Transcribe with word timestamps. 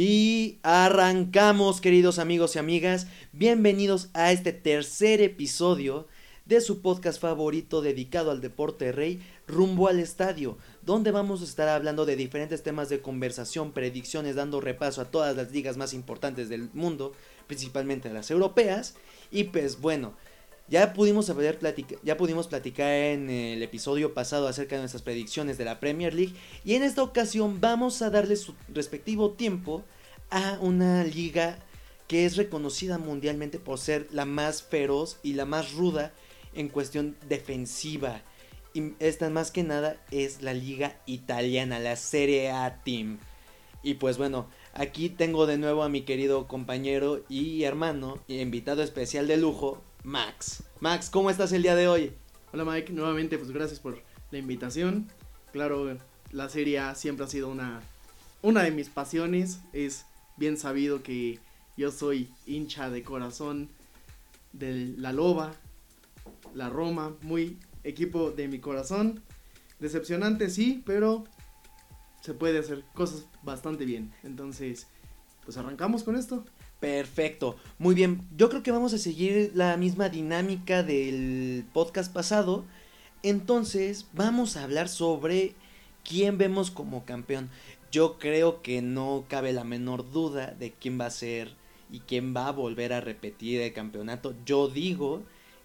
Y 0.00 0.60
arrancamos, 0.62 1.80
queridos 1.80 2.20
amigos 2.20 2.54
y 2.54 2.60
amigas. 2.60 3.08
Bienvenidos 3.32 4.10
a 4.14 4.30
este 4.30 4.52
tercer 4.52 5.20
episodio 5.20 6.06
de 6.44 6.60
su 6.60 6.82
podcast 6.82 7.20
favorito 7.20 7.82
dedicado 7.82 8.30
al 8.30 8.40
deporte 8.40 8.92
rey, 8.92 9.20
Rumbo 9.48 9.88
al 9.88 9.98
Estadio, 9.98 10.56
donde 10.82 11.10
vamos 11.10 11.40
a 11.40 11.46
estar 11.46 11.66
hablando 11.66 12.06
de 12.06 12.14
diferentes 12.14 12.62
temas 12.62 12.88
de 12.90 13.00
conversación, 13.00 13.72
predicciones, 13.72 14.36
dando 14.36 14.60
repaso 14.60 15.00
a 15.00 15.10
todas 15.10 15.34
las 15.34 15.50
ligas 15.50 15.76
más 15.76 15.92
importantes 15.92 16.48
del 16.48 16.70
mundo, 16.74 17.12
principalmente 17.48 18.08
las 18.12 18.30
europeas. 18.30 18.94
Y 19.32 19.44
pues 19.44 19.80
bueno, 19.80 20.14
ya 20.68 20.92
pudimos, 20.92 21.30
haber 21.30 21.58
ya 22.02 22.16
pudimos 22.16 22.46
platicar 22.46 22.90
en 22.90 23.30
el 23.30 23.62
episodio 23.62 24.12
pasado 24.12 24.48
acerca 24.48 24.76
de 24.76 24.82
nuestras 24.82 25.02
predicciones 25.02 25.56
de 25.56 25.64
la 25.64 25.80
Premier 25.80 26.14
League 26.14 26.34
y 26.64 26.74
en 26.74 26.82
esta 26.82 27.02
ocasión 27.02 27.60
vamos 27.60 28.02
a 28.02 28.10
darle 28.10 28.36
su 28.36 28.54
respectivo 28.68 29.30
tiempo 29.30 29.82
a 30.30 30.58
una 30.60 31.04
liga 31.04 31.58
que 32.06 32.24
es 32.24 32.36
reconocida 32.36 32.98
mundialmente 32.98 33.58
por 33.58 33.78
ser 33.78 34.08
la 34.10 34.24
más 34.24 34.62
feroz 34.62 35.18
y 35.22 35.34
la 35.34 35.44
más 35.44 35.72
ruda 35.72 36.12
en 36.54 36.68
cuestión 36.68 37.16
defensiva. 37.28 38.22
Y 38.74 38.92
esta 38.98 39.30
más 39.30 39.50
que 39.50 39.62
nada 39.62 39.96
es 40.10 40.42
la 40.42 40.54
liga 40.54 41.00
italiana, 41.06 41.78
la 41.78 41.96
Serie 41.96 42.50
A 42.50 42.82
Team. 42.82 43.18
Y 43.82 43.94
pues 43.94 44.18
bueno, 44.18 44.48
aquí 44.74 45.08
tengo 45.08 45.46
de 45.46 45.58
nuevo 45.58 45.82
a 45.82 45.88
mi 45.88 46.02
querido 46.02 46.48
compañero 46.48 47.24
y 47.28 47.62
hermano 47.62 48.18
y 48.26 48.40
invitado 48.40 48.82
especial 48.82 49.28
de 49.28 49.36
lujo, 49.36 49.82
Max. 50.04 50.62
Max, 50.80 51.10
¿cómo 51.10 51.30
estás 51.30 51.52
el 51.52 51.62
día 51.62 51.74
de 51.74 51.88
hoy? 51.88 52.12
Hola 52.52 52.64
Mike, 52.64 52.92
nuevamente 52.92 53.36
pues 53.38 53.50
gracias 53.50 53.80
por 53.80 54.02
la 54.30 54.38
invitación. 54.38 55.08
Claro, 55.52 55.98
la 56.30 56.48
serie 56.48 56.80
siempre 56.94 57.24
ha 57.24 57.28
sido 57.28 57.48
una, 57.48 57.80
una 58.42 58.62
de 58.62 58.70
mis 58.70 58.88
pasiones. 58.88 59.60
Es 59.72 60.06
bien 60.36 60.56
sabido 60.56 61.02
que 61.02 61.38
yo 61.76 61.90
soy 61.90 62.30
hincha 62.46 62.90
de 62.90 63.02
corazón 63.02 63.68
de 64.52 64.94
la 64.96 65.12
Loba, 65.12 65.52
la 66.54 66.68
Roma, 66.68 67.14
muy 67.22 67.58
equipo 67.84 68.30
de 68.30 68.48
mi 68.48 68.60
corazón. 68.60 69.22
Decepcionante 69.78 70.50
sí, 70.50 70.82
pero 70.86 71.24
se 72.20 72.34
puede 72.34 72.58
hacer 72.58 72.84
cosas 72.94 73.26
bastante 73.42 73.84
bien. 73.84 74.12
Entonces, 74.22 74.86
pues 75.44 75.56
arrancamos 75.56 76.02
con 76.02 76.16
esto. 76.16 76.44
Perfecto, 76.80 77.56
muy 77.78 77.94
bien. 77.96 78.22
Yo 78.36 78.48
creo 78.48 78.62
que 78.62 78.70
vamos 78.70 78.92
a 78.92 78.98
seguir 78.98 79.50
la 79.54 79.76
misma 79.76 80.08
dinámica 80.08 80.84
del 80.84 81.64
podcast 81.72 82.12
pasado. 82.12 82.64
Entonces, 83.24 84.06
vamos 84.12 84.56
a 84.56 84.62
hablar 84.62 84.88
sobre 84.88 85.54
quién 86.04 86.38
vemos 86.38 86.70
como 86.70 87.04
campeón. 87.04 87.50
Yo 87.90 88.18
creo 88.18 88.62
que 88.62 88.80
no 88.80 89.24
cabe 89.28 89.52
la 89.52 89.64
menor 89.64 90.12
duda 90.12 90.54
de 90.58 90.72
quién 90.72 91.00
va 91.00 91.06
a 91.06 91.10
ser 91.10 91.56
y 91.90 92.00
quién 92.00 92.34
va 92.36 92.46
a 92.46 92.52
volver 92.52 92.92
a 92.92 93.00
repetir 93.00 93.60
el 93.60 93.72
campeonato. 93.72 94.34
Yo 94.46 94.68
digo 94.68 95.22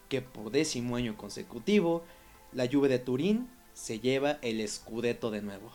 que 0.09 0.21
por 0.21 0.51
décimo 0.51 0.95
año 0.95 1.15
consecutivo, 1.15 2.03
la 2.53 2.67
Juve 2.67 2.89
de 2.89 2.99
Turín 2.99 3.49
se 3.73 3.99
lleva 3.99 4.39
el 4.41 4.67
Scudetto 4.67 5.29
de 5.29 5.43
nuevo. 5.43 5.71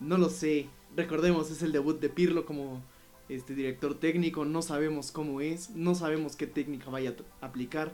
No 0.00 0.16
lo 0.16 0.30
sé. 0.30 0.68
Recordemos, 0.96 1.50
es 1.50 1.62
el 1.62 1.72
debut 1.72 2.00
de 2.00 2.08
Pirlo 2.08 2.46
como 2.46 2.82
este 3.28 3.54
director 3.54 3.98
técnico, 3.98 4.44
no 4.44 4.62
sabemos 4.62 5.12
cómo 5.12 5.40
es, 5.40 5.70
no 5.70 5.94
sabemos 5.94 6.36
qué 6.36 6.46
técnica 6.46 6.90
vaya 6.90 7.14
a 7.40 7.46
aplicar, 7.46 7.92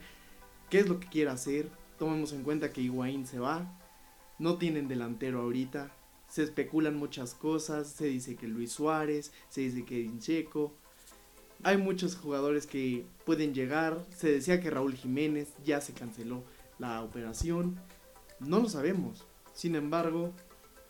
qué 0.70 0.80
es 0.80 0.88
lo 0.88 1.00
que 1.00 1.08
quiere 1.08 1.30
hacer. 1.30 1.68
Tomemos 1.98 2.32
en 2.32 2.42
cuenta 2.42 2.72
que 2.72 2.80
Higuaín 2.80 3.26
se 3.26 3.38
va, 3.38 3.78
no 4.38 4.58
tienen 4.58 4.88
delantero 4.88 5.40
ahorita, 5.40 5.92
se 6.28 6.42
especulan 6.42 6.96
muchas 6.96 7.34
cosas, 7.34 7.88
se 7.88 8.06
dice 8.06 8.36
que 8.36 8.48
Luis 8.48 8.72
Suárez, 8.72 9.32
se 9.48 9.62
dice 9.62 9.84
que 9.84 10.00
Incheco. 10.00 10.74
Hay 11.62 11.76
muchos 11.76 12.16
jugadores 12.16 12.66
que 12.66 13.06
pueden 13.24 13.54
llegar, 13.54 14.04
se 14.14 14.30
decía 14.30 14.60
que 14.60 14.70
Raúl 14.70 14.94
Jiménez 14.94 15.52
ya 15.64 15.80
se 15.80 15.92
canceló 15.94 16.42
la 16.78 17.02
operación, 17.02 17.78
no 18.40 18.58
lo 18.58 18.68
sabemos. 18.68 19.24
Sin 19.54 19.76
embargo, 19.76 20.32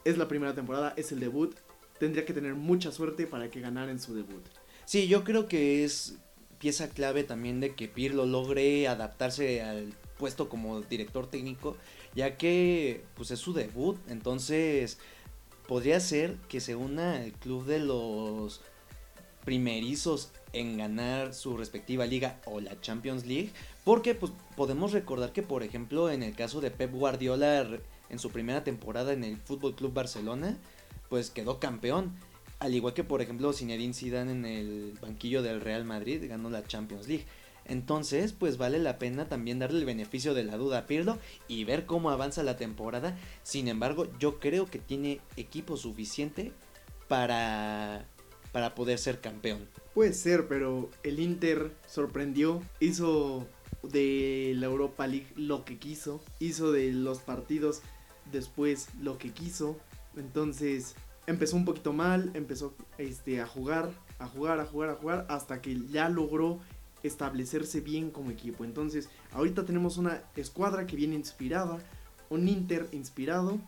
es 0.05 0.19
la 0.19 0.29
primera 0.29 0.55
temporada, 0.55 0.95
es 0.97 1.13
el 1.13 1.21
debut, 1.21 1.55
tendría 1.99 2.25
que 2.25 2.33
tener 2.33 2.55
mucha 2.55 2.93
suerte 2.93 3.27
para 3.27 3.51
que 3.51 3.61
ganara 3.61 3.91
en 3.91 4.01
su 4.01 4.15
debut. 4.15 4.45
Sí, 4.85 5.09
yo 5.09 5.25
creo 5.25 5.49
que 5.49 5.85
es 5.85 6.17
pieza 6.59 6.89
clave 6.89 7.25
también 7.25 7.61
de 7.61 7.75
que 7.75 7.89
Pirlo 7.89 8.27
logre 8.27 8.89
adaptarse 8.89 9.63
al 9.63 9.95
puesto 10.19 10.49
como 10.49 10.81
director 10.83 11.27
técnico, 11.27 11.77
ya 12.15 12.37
que 12.37 13.05
pues 13.15 13.31
es 13.31 13.39
su 13.39 13.53
debut, 13.53 13.99
entonces 14.09 14.99
podría 15.67 16.01
ser 16.01 16.37
que 16.49 16.61
se 16.61 16.77
una 16.77 17.17
al 17.17 17.33
club 17.33 17.67
de 17.67 17.81
los 17.81 18.61
primerizos 19.45 20.31
en 20.53 20.79
ganar 20.79 21.35
su 21.35 21.57
respectiva 21.57 22.07
liga 22.07 22.41
o 22.47 22.61
la 22.61 22.81
Champions 22.81 23.27
League, 23.27 23.51
porque 23.85 24.15
pues 24.15 24.33
podemos 24.57 24.93
recordar 24.93 25.33
que 25.33 25.43
por 25.43 25.63
ejemplo 25.63 26.11
en 26.11 26.23
el 26.23 26.35
caso 26.35 26.61
de 26.61 26.71
Pep 26.71 26.93
Guardiola 26.93 27.67
en 28.09 28.19
su 28.19 28.31
primera 28.31 28.65
temporada 28.65 29.13
en 29.13 29.25
el 29.25 29.37
Fútbol 29.37 29.75
Club 29.75 29.93
Barcelona, 29.93 30.57
pues 31.15 31.31
quedó 31.31 31.61
campeón. 31.61 32.13
Al 32.59 32.75
igual 32.75 32.93
que 32.93 33.05
por 33.05 33.23
ejemplo 33.23 33.53
Zinedine 33.53 33.95
Zidane 33.95 34.33
en 34.33 34.45
el 34.45 34.99
banquillo 35.01 35.45
del 35.45 35.61
Real 35.61 35.85
Madrid 35.85 36.21
ganó 36.29 36.51
la 36.51 36.67
Champions 36.67 37.07
League. 37.07 37.25
Entonces, 37.67 38.33
pues 38.33 38.59
vale 38.59 38.81
la 38.81 38.99
pena 38.99 39.29
también 39.29 39.61
darle 39.61 39.79
el 39.79 39.85
beneficio 39.85 40.35
de 40.35 40.43
la 40.43 40.57
duda 40.57 40.79
a 40.79 40.87
Pirlo 40.89 41.21
y 41.47 41.63
ver 41.63 41.87
cómo 41.87 42.11
avanza 42.11 42.43
la 42.43 42.57
temporada. 42.57 43.17
Sin 43.45 43.69
embargo, 43.69 44.09
yo 44.19 44.41
creo 44.41 44.67
que 44.67 44.81
tiene 44.81 45.21
equipo 45.37 45.77
suficiente 45.77 46.51
para 47.07 48.09
para 48.51 48.75
poder 48.75 48.99
ser 48.99 49.21
campeón. 49.21 49.69
Puede 49.95 50.15
ser, 50.15 50.49
pero 50.49 50.91
el 51.05 51.21
Inter 51.21 51.77
sorprendió, 51.87 52.61
hizo 52.81 53.47
de 53.85 54.55
la 54.57 54.67
Europa 54.67 55.07
League 55.07 55.29
lo 55.37 55.65
que 55.65 55.79
quiso, 55.79 56.21
hizo 56.41 56.73
de 56.73 56.91
los 56.91 57.21
partidos 57.21 57.83
después 58.33 58.89
lo 59.01 59.17
que 59.17 59.31
quiso. 59.31 59.79
Entonces, 60.17 60.95
empezó 61.27 61.57
un 61.57 61.65
poquito 61.65 61.93
mal, 61.93 62.31
empezó 62.35 62.75
este, 62.99 63.41
a 63.41 63.47
jugar, 63.47 63.91
a 64.19 64.27
jugar, 64.27 64.61
a 64.61 64.67
jugar, 64.67 64.91
a 64.91 64.95
jugar, 64.95 65.27
hasta 65.29 65.61
que 65.61 65.81
ya 65.91 66.09
logró 66.09 66.61
establecerse 67.03 67.81
bien 67.81 68.11
como 68.11 68.31
equipo. 68.31 68.65
Entonces, 68.65 69.09
ahorita 69.33 69.65
tenemos 69.65 69.97
una 69.97 70.23
escuadra 70.37 70.87
que 70.87 70.97
viene 70.97 71.15
inspirada, 71.15 71.79
un 72.31 72.49
Inter 72.49 72.89
inspirado, 72.93 73.59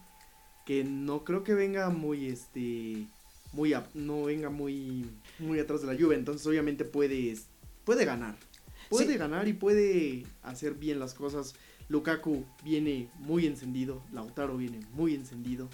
que 0.65 0.85
no 0.85 1.25
creo 1.25 1.45
que 1.45 1.55
venga 1.55 1.91
muy, 1.91 2.27
este, 2.27 3.07
muy, 3.53 3.75
no 3.95 4.25
venga 4.25 4.51
muy, 4.51 5.07
muy 5.39 5.59
atrás 5.59 5.83
de 5.83 5.87
la 5.87 5.95
lluvia. 5.95 6.19
Entonces, 6.19 6.47
obviamente 6.47 6.85
puede, 6.85 7.37
puede 7.85 8.05
ganar. 8.05 8.37
Puede 8.89 9.17
ganar 9.17 9.49
y 9.49 9.53
puede 9.53 10.27
hacer 10.43 10.75
bien 10.75 11.01
las 11.01 11.15
cosas. 11.15 11.55
Lukaku 11.89 12.45
viene 12.65 13.11
muy 13.19 13.47
encendido, 13.47 14.03
Lautaro 14.13 14.57
viene 14.57 14.81
muy 14.93 15.15
encendido. 15.15 15.69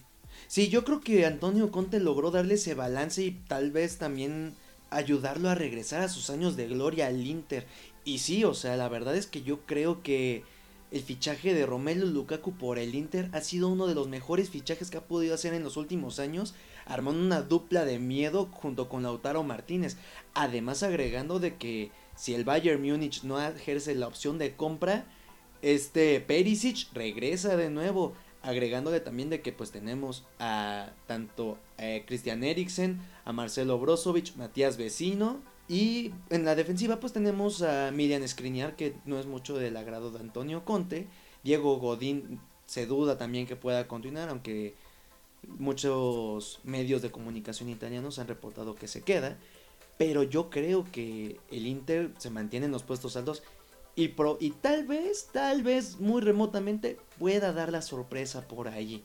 Sí, 0.49 0.69
yo 0.69 0.85
creo 0.85 1.01
que 1.01 1.27
Antonio 1.27 1.71
Conte 1.71 2.01
logró 2.01 2.31
darle 2.31 2.55
ese 2.55 2.75
balance 2.75 3.23
y 3.23 3.31
tal 3.33 3.71
vez 3.71 3.99
también 3.99 4.55
ayudarlo 4.91 5.49
a 5.49 5.55
regresar 5.55 6.03
a 6.03 6.09
sus 6.09 6.31
años 6.31 6.57
de 6.57 6.69
gloria 6.69 7.07
al 7.07 7.27
Inter. 7.27 7.67
Y 8.05 8.19
sí, 8.19 8.45
o 8.45 8.55
sea, 8.55 8.77
la 8.77 8.89
verdad 8.89 9.17
es 9.17 9.27
que 9.27 9.43
yo 9.43 9.61
creo 9.61 10.03
que 10.03 10.45
el 10.91 11.03
fichaje 11.03 11.55
de 11.55 11.65
Romelu 11.65 12.07
Lukaku 12.07 12.53
por 12.53 12.79
el 12.79 12.95
Inter 12.95 13.31
ha 13.33 13.41
sido 13.41 13.69
uno 13.69 13.87
de 13.87 13.95
los 13.95 14.09
mejores 14.09 14.51
fichajes 14.51 14.91
que 14.91 14.99
ha 14.99 15.07
podido 15.07 15.35
hacer 15.35 15.55
en 15.55 15.65
los 15.65 15.79
últimos 15.79 16.19
años, 16.19 16.55
armando 16.85 17.25
una 17.25 17.41
dupla 17.41 17.87
de 17.87 17.99
miedo 17.99 18.51
junto 18.53 18.91
con 18.91 19.03
Lautaro 19.03 19.43
Martínez. 19.43 19.97
Además 20.35 20.83
agregando 20.83 21.39
de 21.39 21.57
que 21.57 21.91
si 22.15 22.35
el 22.35 22.45
Bayern 22.45 22.83
Múnich 22.83 23.23
no 23.23 23.41
ejerce 23.41 23.95
la 23.95 24.07
opción 24.07 24.37
de 24.37 24.55
compra, 24.55 25.07
este 25.63 26.21
Perisic 26.21 26.93
regresa 26.93 27.57
de 27.57 27.71
nuevo 27.71 28.13
agregándole 28.43 29.01
también 29.01 29.31
de 29.31 29.41
que 29.41 29.53
pues 29.53 29.71
tenemos 29.71 30.25
a 30.39 30.91
tanto 31.07 31.59
a 31.79 32.05
Christian 32.07 32.43
Eriksen, 32.43 33.01
a 33.25 33.33
Marcelo 33.33 33.79
Brozovic, 33.79 34.35
Matías 34.37 34.77
Vecino 34.77 35.41
y 35.69 36.13
en 36.31 36.45
la 36.45 36.55
defensiva 36.55 36.99
pues 37.01 37.13
tenemos 37.13 37.63
a 37.63 37.91
Miriam 37.93 38.27
Skriniar 38.27 38.77
que 38.77 38.95
no 39.05 39.19
es 39.19 39.27
mucho 39.27 39.57
del 39.57 39.77
agrado 39.77 40.11
de 40.11 40.21
Antonio 40.21 40.65
Conte, 40.65 41.07
Diego 41.45 41.77
Godín 41.79 42.41
se 42.67 42.87
duda 42.87 43.17
también 43.17 43.47
que 43.47 43.57
pueda 43.57 43.87
continuar 43.87 44.29
aunque 44.29 44.75
muchos 45.59 46.61
medios 46.65 47.03
de 47.03 47.11
comunicación 47.11 47.69
italianos 47.69 48.19
han 48.19 48.29
reportado 48.29 48.75
que 48.75 48.89
se 48.89 49.03
queda, 49.03 49.39
pero 49.99 50.23
yo 50.23 50.51
creo 50.51 50.85
que 50.91 51.39
el 51.51 51.67
Inter 51.67 52.11
se 52.19 52.31
mantiene 52.31 52.67
en 52.67 52.73
los 52.73 52.83
puestos 52.83 53.17
altos 53.17 53.43
y, 53.95 54.09
pro, 54.09 54.39
y 54.41 54.51
tal 54.51 54.87
vez, 54.87 55.29
tal 55.33 55.63
vez 55.63 56.01
muy 56.01 56.21
remotamente 56.23 56.99
pueda 57.19 57.53
dar 57.53 57.71
la 57.73 57.83
sorpresa 57.83 58.47
por 58.49 58.69
ahí. 58.69 59.03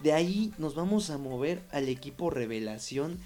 De 0.00 0.12
ahí 0.12 0.52
nos 0.58 0.74
vamos 0.74 1.10
a 1.10 1.18
mover 1.18 1.62
al 1.72 1.88
equipo 1.88 2.30
revelación, 2.30 3.18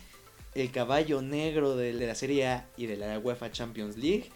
el 0.55 0.71
caballo 0.71 1.21
negro 1.23 1.77
de, 1.77 1.93
la 1.93 2.15
Serie 2.15 2.47
A 2.49 2.69
y 2.77 2.87
de 2.87 2.97
la 2.97 3.19
UEFA 3.19 3.51
Champions 3.51 3.97
League, 3.97 4.31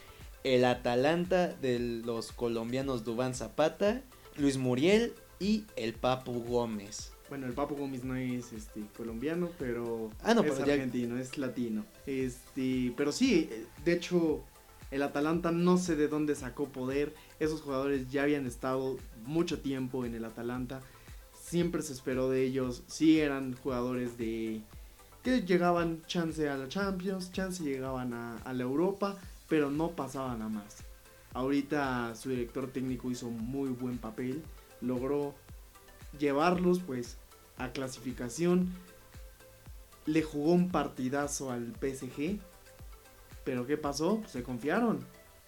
el 0.45 0.65
Atalanta 0.65 1.49
de 1.49 1.79
los 1.79 2.33
colombianos 2.33 3.05
Dubán 3.05 3.35
Zapata, 3.35 4.03
Luis 4.37 4.57
Muriel 4.57 5.13
y 5.41 5.65
el 5.77 5.95
Papu 5.95 6.43
Gómez. 6.45 7.13
Bueno, 7.29 7.47
el 7.47 7.53
Papo 7.53 7.75
Gómez 7.75 8.05
no 8.05 8.17
es 8.17 8.53
este 8.53 8.81
colombiano, 8.97 9.51
pero 9.59 10.11
Ah, 10.23 10.33
no, 10.35 10.43
es 10.43 10.53
pero 10.53 10.67
ya- 10.67 10.73
argentino, 10.75 11.19
es 11.19 11.37
latino. 11.39 11.85
Este, 12.07 12.93
pero 12.97 13.13
sí, 13.13 13.49
eh, 13.51 13.67
de 13.85 13.93
hecho, 13.93 14.43
el 14.91 15.03
Atalanta 15.03 15.53
no 15.53 15.77
sé 15.77 15.97
de 15.97 16.09
dónde 16.09 16.35
sacó 16.35 16.69
poder. 16.69 17.15
Esos 17.39 17.61
jugadores 17.61 18.11
ya 18.11 18.23
habían 18.23 18.47
estado 18.47 18.97
mucho 19.25 19.61
tiempo 19.61 20.05
en 20.05 20.15
el 20.15 20.25
Atalanta. 20.25 20.81
Siempre 21.33 21.83
se 21.83 21.93
esperó 21.93 22.31
de 22.31 22.45
ellos. 22.45 22.83
Sí 22.87 23.21
eran 23.21 23.55
jugadores 23.57 24.17
de 24.19 24.63
que 25.23 25.43
llegaban 25.43 26.03
chance 26.07 26.49
a 26.49 26.57
la 26.57 26.69
Champions, 26.69 27.33
chance 27.33 27.63
llegaban 27.63 28.15
a, 28.15 28.53
la 28.53 28.63
Europa, 28.63 29.17
pero 29.49 29.71
no 29.71 29.91
pasaban 29.91 30.43
a 30.43 30.49
más. 30.49 30.77
Ahorita 31.35 32.15
su 32.15 32.31
director 32.31 32.71
técnico 32.71 33.11
hizo 33.11 33.29
muy 33.29 33.71
buen 33.71 33.99
papel, 33.99 34.43
logró 34.81 35.35
llevarlos 36.19 36.79
pues 36.81 37.19
a 37.59 37.73
clasificación, 37.73 38.73
le 40.07 40.23
jugó 40.23 40.53
un 40.53 40.71
partidazo 40.71 41.51
al 41.51 41.75
PSG, 41.75 42.39
pero 43.49 43.67
¿qué 43.67 43.79
pasó? 43.79 44.23
Se 44.27 44.43
confiaron, 44.43 44.99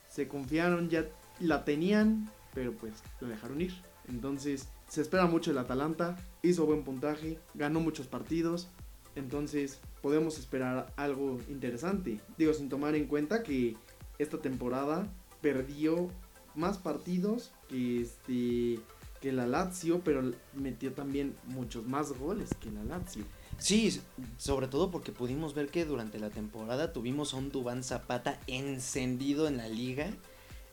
se 0.09 0.27
confiaron, 0.27 0.89
ya 0.89 1.05
la 1.39 1.67
tenían, 1.67 2.31
pero 2.55 2.73
pues 2.73 2.95
lo 3.21 3.29
dejaron 3.29 3.61
ir. 3.61 3.75
Entonces 4.09 4.69
se 4.89 5.03
espera 5.03 5.27
mucho 5.27 5.51
el 5.51 5.59
Atalanta, 5.59 6.17
hizo 6.41 6.65
buen 6.65 6.83
puntaje, 6.83 7.39
ganó 7.53 7.79
muchos 7.81 8.07
partidos, 8.07 8.69
entonces 9.17 9.81
podemos 10.01 10.39
esperar 10.39 10.95
algo 10.97 11.41
interesante. 11.51 12.23
Digo, 12.39 12.55
sin 12.55 12.71
tomar 12.71 12.95
en 12.95 13.07
cuenta 13.07 13.43
que 13.43 13.77
esta 14.19 14.39
temporada 14.39 15.07
perdió 15.43 16.09
más 16.55 16.79
partidos 16.79 17.53
que 17.69 18.01
este 18.01 18.81
que 19.21 19.31
la 19.31 19.47
Lazio, 19.47 20.01
pero 20.03 20.23
metió 20.55 20.95
también 20.95 21.37
muchos 21.49 21.87
más 21.87 22.19
goles 22.19 22.49
que 22.63 22.71
la 22.71 22.83
Lazio. 22.83 23.25
Sí, 23.61 24.01
sobre 24.39 24.69
todo 24.69 24.91
porque 24.91 25.13
pudimos 25.13 25.55
ver 25.55 25.69
que 25.69 25.85
durante 25.85 26.19
la 26.19 26.31
temporada 26.31 26.95
tuvimos 26.95 27.35
a 27.35 27.37
un 27.37 27.53
Dubán 27.53 27.85
Zapata 27.85 28.41
encendido 28.47 29.47
en 29.47 29.59
la 29.59 29.69
liga. 29.69 30.09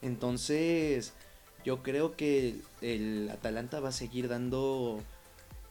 Entonces, 0.01 1.13
yo 1.65 1.83
creo 1.83 2.15
que 2.15 2.55
el 2.81 3.29
Atalanta 3.29 3.81
va 3.81 3.89
a 3.89 3.91
seguir 3.91 4.29
dando 4.29 5.01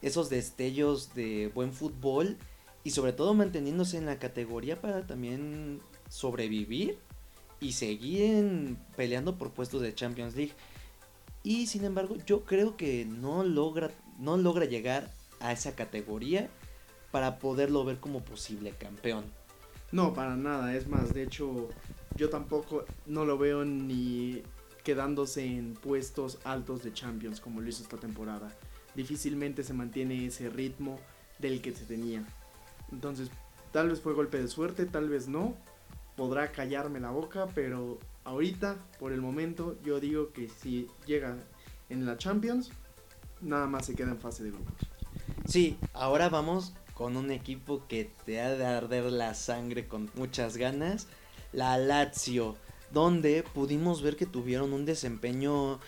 esos 0.03 0.29
destellos 0.29 1.15
de 1.15 1.51
buen 1.55 1.73
fútbol 1.73 2.37
y 2.85 2.91
sobre 2.91 3.15
todo 3.15 3.33
manteniéndose 3.33 3.97
en 3.97 4.05
la 4.05 4.19
categoría 4.19 4.83
para 4.83 5.07
también 5.07 5.81
sobrevivir 6.11 6.99
y 7.61 7.73
seguir 7.73 8.77
peleando 8.95 9.39
por 9.39 9.53
puestos 9.53 9.81
de 9.81 9.95
Champions 9.95 10.37
League. 10.37 10.53
Y 11.43 11.67
sin 11.67 11.85
embargo, 11.85 12.17
yo 12.27 12.45
creo 12.45 12.77
que 12.77 13.07
no 13.07 13.43
logra 13.43 13.91
no 14.19 14.37
logra 14.37 14.67
llegar 14.67 15.13
a 15.41 15.53
esa 15.53 15.75
categoría 15.75 16.51
para 17.17 17.39
poderlo 17.39 17.83
ver 17.83 17.97
como 17.97 18.23
posible 18.23 18.73
campeón. 18.73 19.25
No, 19.91 20.13
para 20.13 20.37
nada, 20.37 20.77
es 20.77 20.87
más, 20.87 21.15
de 21.15 21.23
hecho, 21.23 21.71
yo 22.15 22.29
tampoco 22.29 22.85
no 23.07 23.25
lo 23.25 23.39
veo 23.39 23.65
ni 23.65 24.43
quedándose 24.85 25.47
en 25.47 25.73
puestos 25.73 26.39
altos 26.45 26.83
de 26.85 26.93
Champions 26.93 27.41
como 27.41 27.63
lo 27.63 27.71
hizo 27.71 27.83
esta 27.83 27.97
temporada. 27.97 28.55
Difícilmente 28.95 29.65
se 29.65 29.73
mantiene 29.73 30.27
ese 30.27 30.51
ritmo 30.51 31.01
del 31.39 31.63
que 31.63 31.73
se 31.73 31.87
tenía. 31.87 32.23
Entonces, 32.93 33.31
tal 33.73 33.89
vez 33.89 34.03
fue 34.03 34.13
golpe 34.13 34.39
de 34.39 34.49
suerte, 34.49 34.85
tal 34.85 35.09
vez 35.09 35.27
no. 35.27 35.57
Podrá 36.17 36.53
callarme 36.53 37.01
la 37.01 37.13
boca, 37.13 37.49
pero 37.55 37.99
ahorita, 38.25 38.77
por 38.99 39.13
el 39.13 39.23
momento, 39.23 39.79
yo 39.83 40.01
digo 40.01 40.35
que 40.35 40.51
si 40.51 40.87
llega 41.07 41.39
en 41.89 42.05
la 42.05 42.19
Champions, 42.19 42.73
nada 43.41 43.67
más 43.67 43.87
se 43.87 43.95
queda 43.95 44.11
en 44.11 44.19
fase 44.19 44.45
de 44.45 44.51
grupos. 44.51 44.75
Sí, 45.47 45.79
ahora 45.95 46.29
vamos 46.29 46.75
con 46.97 47.19
un 47.19 47.31
equipo 47.31 47.83
que 47.89 48.11
te 48.25 48.41
ha 48.41 48.55
de 48.55 48.65
arder 48.65 49.05
la 49.05 49.35
sangre 49.35 49.87
con 49.87 50.11
muchas 50.15 50.57
ganas, 50.57 51.07
la 51.53 51.77
Lazio, 51.77 52.57
donde 52.91 53.43
pudimos 53.43 54.01
ver 54.01 54.17
que 54.17 54.25
tuvieron 54.25 54.73
un 54.73 54.87
desempeño 54.87 55.79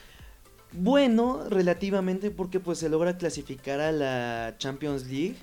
bueno 0.72 1.48
relativamente 1.48 2.30
porque 2.30 2.60
pues 2.60 2.78
se 2.78 2.90
logra 2.90 3.16
clasificar 3.16 3.80
a 3.80 3.90
la 3.90 4.56
Champions 4.58 5.06
League, 5.06 5.36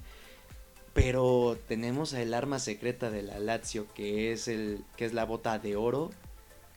pero 0.94 1.58
tenemos 1.68 2.14
el 2.14 2.36
arma 2.36 2.60
secreta 2.60 3.10
de 3.10 3.24
la 3.24 3.40
Lazio 3.40 3.88
que 3.96 4.32
es 4.32 4.48
el 4.48 4.84
que 4.98 5.06
es 5.06 5.14
la 5.14 5.26
bota 5.26 5.58
de 5.58 5.76
oro, 5.76 6.12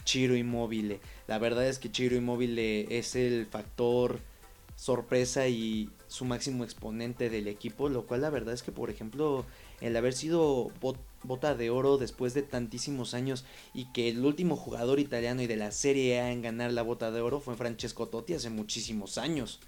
Chiro 0.04 0.34
Immobile. 0.34 1.00
La 1.26 1.38
verdad 1.38 1.66
es 1.66 1.78
que 1.78 1.92
Chiro 1.92 2.16
Immobile 2.16 2.98
es 2.98 3.16
el 3.16 3.44
factor 3.44 4.20
sorpresa 4.76 5.46
y 5.46 5.90
su 6.08 6.24
máximo 6.24 6.64
exponente 6.64 7.30
del 7.30 7.48
equipo, 7.48 7.88
lo 7.88 8.06
cual 8.06 8.22
la 8.22 8.30
verdad 8.30 8.54
es 8.54 8.62
que 8.62 8.72
por 8.72 8.90
ejemplo 8.90 9.44
el 9.80 9.96
haber 9.96 10.12
sido 10.14 10.70
bot- 10.80 10.98
bota 11.22 11.54
de 11.54 11.70
oro 11.70 11.98
después 11.98 12.34
de 12.34 12.42
tantísimos 12.42 13.14
años 13.14 13.44
y 13.74 13.92
que 13.92 14.08
el 14.08 14.24
último 14.24 14.56
jugador 14.56 14.98
italiano 14.98 15.42
y 15.42 15.46
de 15.46 15.56
la 15.56 15.70
Serie 15.70 16.20
A 16.20 16.32
en 16.32 16.42
ganar 16.42 16.72
la 16.72 16.82
bota 16.82 17.10
de 17.10 17.20
oro 17.20 17.40
fue 17.40 17.56
Francesco 17.56 18.08
Totti 18.08 18.34
hace 18.34 18.50
muchísimos 18.50 19.18
años. 19.18 19.60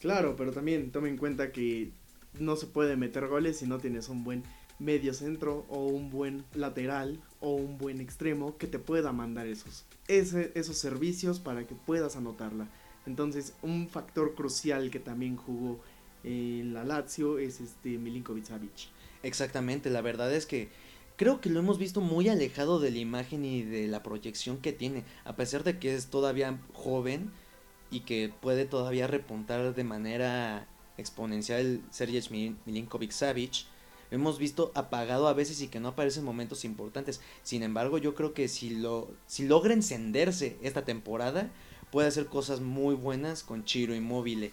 Claro, 0.00 0.36
pero 0.36 0.52
también 0.52 0.90
toma 0.90 1.08
en 1.08 1.16
cuenta 1.16 1.50
que 1.52 1.90
no 2.38 2.56
se 2.56 2.66
puede 2.66 2.96
meter 2.96 3.26
goles 3.28 3.58
si 3.58 3.66
no 3.66 3.78
tienes 3.78 4.08
un 4.08 4.24
buen 4.24 4.42
medio 4.78 5.14
centro 5.14 5.64
o 5.68 5.86
un 5.86 6.10
buen 6.10 6.44
lateral 6.54 7.20
o 7.40 7.54
un 7.54 7.78
buen 7.78 8.00
extremo 8.00 8.56
que 8.58 8.66
te 8.66 8.78
pueda 8.78 9.12
mandar 9.12 9.46
esos, 9.46 9.84
esos 10.08 10.76
servicios 10.76 11.38
para 11.38 11.66
que 11.66 11.74
puedas 11.74 12.16
anotarla. 12.16 12.68
Entonces, 13.06 13.54
un 13.62 13.88
factor 13.88 14.34
crucial 14.34 14.90
que 14.90 15.00
también 15.00 15.36
jugó 15.36 15.78
en 16.22 16.72
la 16.72 16.84
Lazio 16.84 17.38
es 17.38 17.60
este 17.60 17.98
Milinkovic 17.98 18.46
Savic. 18.46 18.88
Exactamente, 19.22 19.90
la 19.90 20.00
verdad 20.00 20.34
es 20.34 20.46
que 20.46 20.68
creo 21.16 21.40
que 21.40 21.50
lo 21.50 21.60
hemos 21.60 21.78
visto 21.78 22.00
muy 22.00 22.28
alejado 22.28 22.80
de 22.80 22.90
la 22.90 22.98
imagen 22.98 23.44
y 23.44 23.62
de 23.62 23.86
la 23.88 24.02
proyección 24.02 24.58
que 24.58 24.72
tiene, 24.72 25.04
a 25.24 25.36
pesar 25.36 25.64
de 25.64 25.78
que 25.78 25.94
es 25.94 26.06
todavía 26.06 26.58
joven 26.72 27.30
y 27.90 28.00
que 28.00 28.32
puede 28.40 28.64
todavía 28.64 29.06
repuntar 29.06 29.74
de 29.74 29.84
manera 29.84 30.66
exponencial 30.96 31.82
Sergej 31.90 32.30
Mil- 32.30 32.56
Milinkovic 32.66 33.10
Savic. 33.10 33.66
Hemos 34.10 34.38
visto 34.38 34.70
apagado 34.74 35.28
a 35.28 35.32
veces 35.32 35.60
y 35.60 35.68
que 35.68 35.80
no 35.80 35.88
aparece 35.88 36.20
en 36.20 36.24
momentos 36.24 36.64
importantes. 36.64 37.20
Sin 37.42 37.62
embargo, 37.62 37.98
yo 37.98 38.14
creo 38.14 38.32
que 38.32 38.48
si 38.48 38.70
lo 38.70 39.10
si 39.26 39.46
logra 39.46 39.74
encenderse 39.74 40.56
esta 40.62 40.84
temporada, 40.84 41.50
puede 41.94 42.08
hacer 42.08 42.26
cosas 42.26 42.60
muy 42.60 42.96
buenas 42.96 43.44
con 43.44 43.64
Chiro 43.64 43.94
Immobile. 43.94 44.50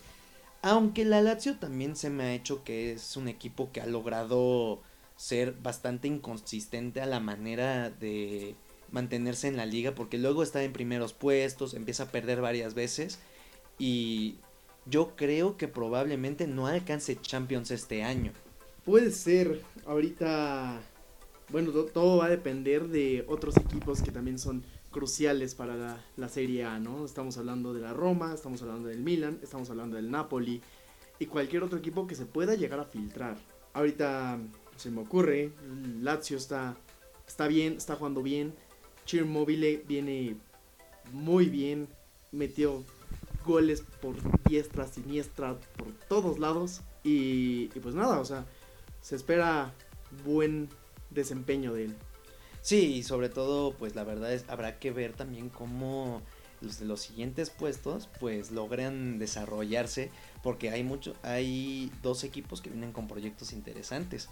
Aunque 0.61 1.05
la 1.05 1.23
Lazio 1.23 1.57
también 1.57 1.95
se 1.95 2.11
me 2.11 2.23
ha 2.23 2.33
hecho 2.35 2.63
que 2.63 2.91
es 2.91 3.17
un 3.17 3.27
equipo 3.27 3.71
que 3.71 3.81
ha 3.81 3.87
logrado 3.87 4.79
ser 5.17 5.53
bastante 5.53 6.07
inconsistente 6.07 7.01
a 7.01 7.07
la 7.07 7.19
manera 7.19 7.89
de 7.89 8.53
mantenerse 8.91 9.47
en 9.47 9.57
la 9.57 9.65
liga 9.65 9.95
porque 9.95 10.19
luego 10.19 10.43
está 10.43 10.63
en 10.63 10.71
primeros 10.71 11.13
puestos, 11.13 11.73
empieza 11.73 12.03
a 12.03 12.11
perder 12.11 12.41
varias 12.41 12.75
veces 12.75 13.17
y 13.79 14.35
yo 14.85 15.15
creo 15.15 15.57
que 15.57 15.67
probablemente 15.67 16.45
no 16.45 16.67
alcance 16.67 17.19
Champions 17.19 17.71
este 17.71 18.03
año. 18.03 18.33
Puede 18.85 19.09
ser, 19.09 19.63
ahorita, 19.87 20.79
bueno, 21.49 21.71
to- 21.71 21.85
todo 21.85 22.17
va 22.17 22.25
a 22.25 22.29
depender 22.29 22.87
de 22.87 23.25
otros 23.27 23.57
equipos 23.57 24.03
que 24.03 24.11
también 24.11 24.37
son 24.37 24.63
cruciales 24.91 25.55
para 25.55 25.75
la, 25.75 25.97
la 26.17 26.29
Serie 26.29 26.65
A, 26.65 26.79
¿no? 26.79 27.05
Estamos 27.05 27.37
hablando 27.37 27.73
de 27.73 27.81
la 27.81 27.93
Roma, 27.93 28.33
estamos 28.33 28.61
hablando 28.61 28.89
del 28.89 29.01
Milan, 29.01 29.39
estamos 29.41 29.69
hablando 29.69 29.95
del 29.95 30.11
Napoli 30.11 30.61
y 31.17 31.25
cualquier 31.25 31.63
otro 31.63 31.79
equipo 31.79 32.07
que 32.07 32.15
se 32.15 32.25
pueda 32.25 32.55
llegar 32.55 32.79
a 32.79 32.85
filtrar. 32.85 33.37
Ahorita 33.73 34.39
se 34.75 34.91
me 34.91 35.01
ocurre, 35.01 35.51
Lazio 36.01 36.37
está, 36.37 36.75
está 37.27 37.47
bien, 37.47 37.73
está 37.73 37.95
jugando 37.95 38.21
bien, 38.21 38.53
Chir 39.05 39.25
Mobile 39.25 39.83
viene 39.87 40.35
muy 41.13 41.47
bien, 41.47 41.87
metió 42.31 42.83
goles 43.45 43.83
por 44.01 44.15
diestra, 44.43 44.87
siniestra, 44.87 45.57
por 45.77 45.91
todos 46.07 46.37
lados 46.39 46.81
y, 47.03 47.69
y 47.73 47.79
pues 47.81 47.95
nada, 47.95 48.19
o 48.19 48.25
sea, 48.25 48.45
se 49.01 49.15
espera 49.15 49.73
buen 50.25 50.69
desempeño 51.09 51.73
de 51.73 51.85
él. 51.85 51.95
Sí, 52.61 52.95
y 52.95 53.03
sobre 53.03 53.29
todo, 53.29 53.73
pues 53.73 53.95
la 53.95 54.03
verdad 54.03 54.33
es, 54.33 54.45
habrá 54.47 54.77
que 54.77 54.91
ver 54.91 55.13
también 55.13 55.49
cómo 55.49 56.21
los 56.61 56.79
de 56.79 56.85
los 56.85 57.01
siguientes 57.01 57.49
puestos, 57.49 58.07
pues 58.19 58.51
logran 58.51 59.17
desarrollarse, 59.17 60.11
porque 60.43 60.69
hay 60.69 60.83
mucho, 60.83 61.15
hay 61.23 61.91
dos 62.03 62.23
equipos 62.23 62.61
que 62.61 62.69
vienen 62.69 62.91
con 62.91 63.07
proyectos 63.07 63.51
interesantes. 63.51 64.29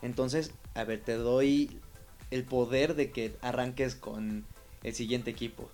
Entonces, 0.00 0.52
a 0.74 0.84
ver, 0.84 1.02
te 1.02 1.14
doy 1.14 1.78
el 2.30 2.44
poder 2.44 2.94
de 2.94 3.10
que 3.10 3.36
arranques 3.42 3.94
con 3.94 4.46
el 4.82 4.94
siguiente 4.94 5.30
equipo. 5.30 5.68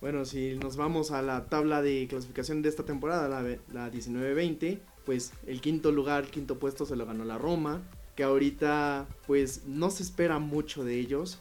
Bueno, 0.00 0.26
si 0.26 0.54
nos 0.56 0.76
vamos 0.76 1.10
a 1.10 1.22
la 1.22 1.46
tabla 1.46 1.82
de 1.82 2.06
clasificación 2.08 2.62
de 2.62 2.68
esta 2.68 2.84
temporada, 2.84 3.28
la, 3.28 3.42
la 3.72 3.90
19-20, 3.90 4.78
pues 5.06 5.32
el 5.46 5.60
quinto 5.60 5.90
lugar, 5.90 6.26
quinto 6.26 6.58
puesto 6.58 6.84
se 6.84 6.96
lo 6.96 7.06
ganó 7.06 7.24
la 7.24 7.38
Roma, 7.38 7.82
que 8.18 8.24
ahorita 8.24 9.06
pues 9.28 9.62
no 9.68 9.90
se 9.90 10.02
espera 10.02 10.40
mucho 10.40 10.82
de 10.82 10.98
ellos. 10.98 11.38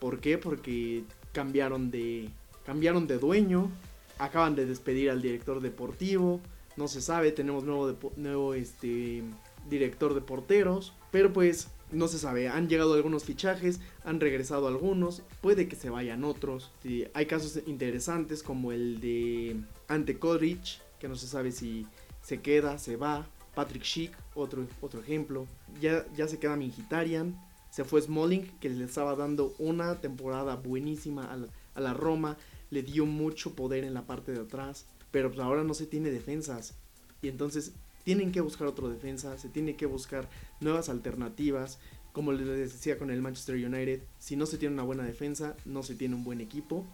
¿Por 0.00 0.18
qué? 0.18 0.38
Porque 0.38 1.04
cambiaron 1.30 1.92
de, 1.92 2.30
cambiaron 2.64 3.06
de 3.06 3.18
dueño, 3.18 3.70
acaban 4.18 4.56
de 4.56 4.66
despedir 4.66 5.08
al 5.08 5.22
director 5.22 5.60
deportivo, 5.60 6.40
no 6.76 6.88
se 6.88 7.00
sabe, 7.00 7.30
tenemos 7.30 7.62
nuevo, 7.62 7.96
nuevo 8.16 8.54
este, 8.54 9.22
director 9.70 10.14
de 10.14 10.20
porteros, 10.20 10.94
pero 11.12 11.32
pues 11.32 11.68
no 11.92 12.08
se 12.08 12.18
sabe, 12.18 12.48
han 12.48 12.68
llegado 12.68 12.94
algunos 12.94 13.22
fichajes, 13.22 13.78
han 14.04 14.18
regresado 14.18 14.66
algunos, 14.66 15.22
puede 15.40 15.68
que 15.68 15.76
se 15.76 15.90
vayan 15.90 16.24
otros. 16.24 16.72
hay 17.14 17.26
casos 17.26 17.60
interesantes 17.68 18.42
como 18.42 18.72
el 18.72 19.00
de 19.00 19.58
Ante 19.86 20.18
Kodrich, 20.18 20.82
que 20.98 21.06
no 21.06 21.14
se 21.14 21.28
sabe 21.28 21.52
si 21.52 21.86
se 22.20 22.40
queda, 22.40 22.78
se 22.78 22.96
va. 22.96 23.28
Patrick 23.56 23.84
Schick, 23.84 24.12
otro, 24.34 24.66
otro 24.82 25.00
ejemplo. 25.00 25.48
Ya, 25.80 26.06
ya 26.14 26.28
se 26.28 26.38
queda 26.38 26.56
Mingitarian. 26.56 27.40
Se 27.70 27.84
fue 27.84 28.02
Smalling, 28.02 28.46
que 28.60 28.68
le 28.68 28.84
estaba 28.84 29.16
dando 29.16 29.54
una 29.58 29.98
temporada 30.02 30.56
buenísima 30.56 31.24
a 31.32 31.38
la, 31.38 31.48
a 31.74 31.80
la 31.80 31.94
Roma. 31.94 32.36
Le 32.68 32.82
dio 32.82 33.06
mucho 33.06 33.54
poder 33.54 33.84
en 33.84 33.94
la 33.94 34.06
parte 34.06 34.32
de 34.32 34.40
atrás. 34.40 34.84
Pero 35.10 35.30
pues 35.30 35.40
ahora 35.40 35.64
no 35.64 35.72
se 35.72 35.86
tiene 35.86 36.10
defensas. 36.10 36.74
Y 37.22 37.28
entonces 37.28 37.72
tienen 38.04 38.30
que 38.30 38.42
buscar 38.42 38.68
otro 38.68 38.90
defensa, 38.90 39.38
se 39.38 39.48
tiene 39.48 39.74
que 39.74 39.86
buscar 39.86 40.28
nuevas 40.60 40.90
alternativas. 40.90 41.78
Como 42.12 42.32
les 42.32 42.46
decía 42.46 42.98
con 42.98 43.10
el 43.10 43.22
Manchester 43.22 43.56
United, 43.56 44.02
si 44.18 44.36
no 44.36 44.44
se 44.44 44.58
tiene 44.58 44.74
una 44.74 44.84
buena 44.84 45.02
defensa, 45.02 45.56
no 45.64 45.82
se 45.82 45.94
tiene 45.94 46.14
un 46.14 46.24
buen 46.24 46.42
equipo. 46.42 46.84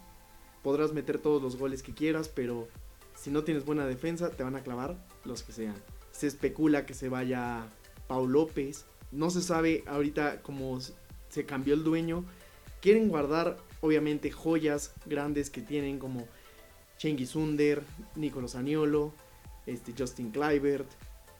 Podrás 0.63 0.93
meter 0.93 1.19
todos 1.19 1.41
los 1.41 1.57
goles 1.57 1.83
que 1.83 1.93
quieras, 1.93 2.29
pero 2.29 2.69
si 3.15 3.31
no 3.31 3.43
tienes 3.43 3.65
buena 3.65 3.85
defensa, 3.85 4.29
te 4.29 4.43
van 4.43 4.55
a 4.55 4.63
clavar 4.63 5.05
los 5.25 5.43
que 5.43 5.51
sean. 5.51 5.75
Se 6.13 6.27
especula 6.27 6.85
que 6.85 6.93
se 6.93 7.09
vaya 7.09 7.67
Pau 8.07 8.25
López. 8.25 8.85
No 9.11 9.29
se 9.29 9.41
sabe 9.41 9.83
ahorita 9.85 10.41
cómo 10.41 10.79
se 11.27 11.45
cambió 11.45 11.73
el 11.73 11.83
dueño. 11.83 12.23
Quieren 12.81 13.09
guardar, 13.09 13.57
obviamente, 13.81 14.31
joyas 14.31 14.93
grandes 15.05 15.49
que 15.49 15.61
tienen 15.61 15.99
como 15.99 16.25
Cengiz 16.97 17.35
Under, 17.35 17.83
Nicolas 18.15 18.55
Aniolo, 18.55 19.11
este, 19.65 19.93
Justin 19.97 20.31
Kluivert, 20.31 20.89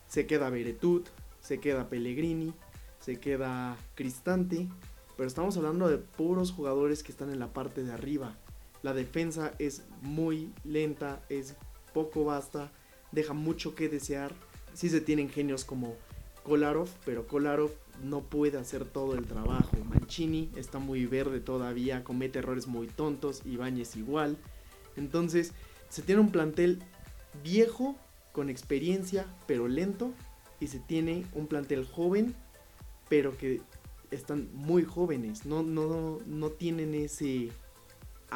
se 0.08 0.26
queda 0.26 0.50
Beretut, 0.50 1.08
se 1.40 1.60
queda 1.60 1.90
Pellegrini, 1.90 2.54
se 3.00 3.20
queda 3.20 3.78
Cristante, 3.96 4.68
pero 5.16 5.28
estamos 5.28 5.56
hablando 5.58 5.88
de 5.88 5.98
puros 5.98 6.52
jugadores 6.52 7.04
que 7.04 7.12
están 7.12 7.32
en 7.32 7.40
la 7.40 7.54
parte 7.54 7.84
de 7.84 7.92
arriba. 7.92 8.36
La 8.82 8.94
defensa 8.94 9.54
es 9.60 9.84
muy 10.02 10.52
lenta, 10.64 11.22
es 11.30 11.56
poco 11.94 12.26
basta, 12.26 12.72
deja 13.12 13.34
mucho 13.34 13.76
que 13.76 13.90
desear. 13.90 14.34
Sí 14.74 14.90
se 14.90 15.02
tienen 15.02 15.30
genios 15.30 15.66
como 15.66 15.96
Kolarov, 16.44 16.90
pero 17.06 17.28
Kolarov 17.28 17.72
no 18.04 18.22
puede 18.22 18.58
hacer 18.58 18.86
todo 18.86 19.16
el 19.16 19.26
trabajo. 19.26 19.78
Mancini 19.86 20.50
está 20.56 20.80
muy 20.80 21.06
verde 21.06 21.40
todavía, 21.40 22.04
comete 22.04 22.40
errores 22.40 22.68
muy 22.68 22.88
tontos, 22.88 23.42
Ibáñez 23.46 23.96
igual. 23.96 24.38
Entonces, 24.96 25.54
se 25.90 26.02
tiene 26.02 26.22
un 26.22 26.32
plantel 26.32 26.80
viejo 27.44 27.96
con 28.32 28.50
experiencia 28.50 29.26
pero 29.48 29.68
lento 29.68 30.12
y 30.60 30.68
se 30.68 30.80
tiene 30.80 31.26
un 31.34 31.48
plantel 31.48 31.86
joven 31.86 32.36
pero 33.10 33.38
que 33.38 33.62
están 34.12 34.50
muy 34.54 34.84
jóvenes, 34.84 35.46
no, 35.46 35.64
no, 35.64 36.20
no 36.26 36.50
tienen 36.50 36.94
ese 36.96 37.50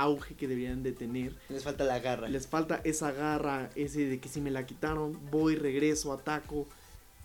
auge 0.02 0.36
que 0.36 0.48
deberían 0.48 0.84
de 0.84 0.92
tener. 0.92 1.36
Les 1.50 1.64
falta 1.64 1.84
la 1.84 2.00
garra. 2.00 2.28
Les 2.30 2.48
falta 2.48 2.82
esa 2.84 3.12
garra, 3.12 3.70
ese 3.76 4.06
de 4.06 4.20
que 4.20 4.30
si 4.30 4.42
me 4.42 4.52
la 4.52 4.66
quitaron, 4.66 5.20
voy, 5.32 5.56
regreso, 5.56 6.14
ataco. 6.14 6.68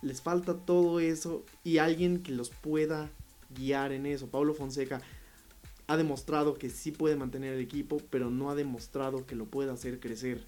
Les 0.01 0.21
falta 0.21 0.55
todo 0.55 0.99
eso 0.99 1.43
y 1.63 1.77
alguien 1.77 2.23
que 2.23 2.31
los 2.31 2.49
pueda 2.49 3.09
guiar 3.55 3.91
en 3.91 4.05
eso. 4.05 4.27
Pablo 4.27 4.53
Fonseca 4.53 5.01
ha 5.87 5.97
demostrado 5.97 6.55
que 6.55 6.69
sí 6.69 6.91
puede 6.91 7.15
mantener 7.15 7.53
el 7.53 7.61
equipo, 7.61 8.01
pero 8.09 8.29
no 8.29 8.49
ha 8.49 8.55
demostrado 8.55 9.25
que 9.25 9.35
lo 9.35 9.45
pueda 9.45 9.73
hacer 9.73 9.99
crecer. 9.99 10.45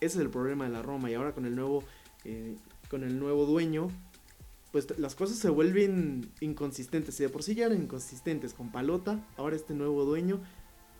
Ese 0.00 0.18
es 0.18 0.22
el 0.22 0.30
problema 0.30 0.64
de 0.64 0.70
la 0.70 0.82
Roma. 0.82 1.10
Y 1.10 1.14
ahora 1.14 1.32
con 1.32 1.44
el 1.44 1.56
nuevo, 1.56 1.82
eh, 2.24 2.56
con 2.88 3.02
el 3.02 3.18
nuevo 3.18 3.46
dueño, 3.46 3.88
pues 4.72 4.98
las 4.98 5.14
cosas 5.14 5.38
se 5.38 5.48
vuelven 5.48 6.30
inconsistentes. 6.40 7.14
Si 7.14 7.22
de 7.22 7.28
por 7.28 7.42
sí 7.42 7.54
ya 7.54 7.66
eran 7.66 7.82
inconsistentes 7.82 8.54
con 8.54 8.70
Palota, 8.70 9.24
ahora 9.36 9.56
este 9.56 9.74
nuevo 9.74 10.04
dueño, 10.04 10.40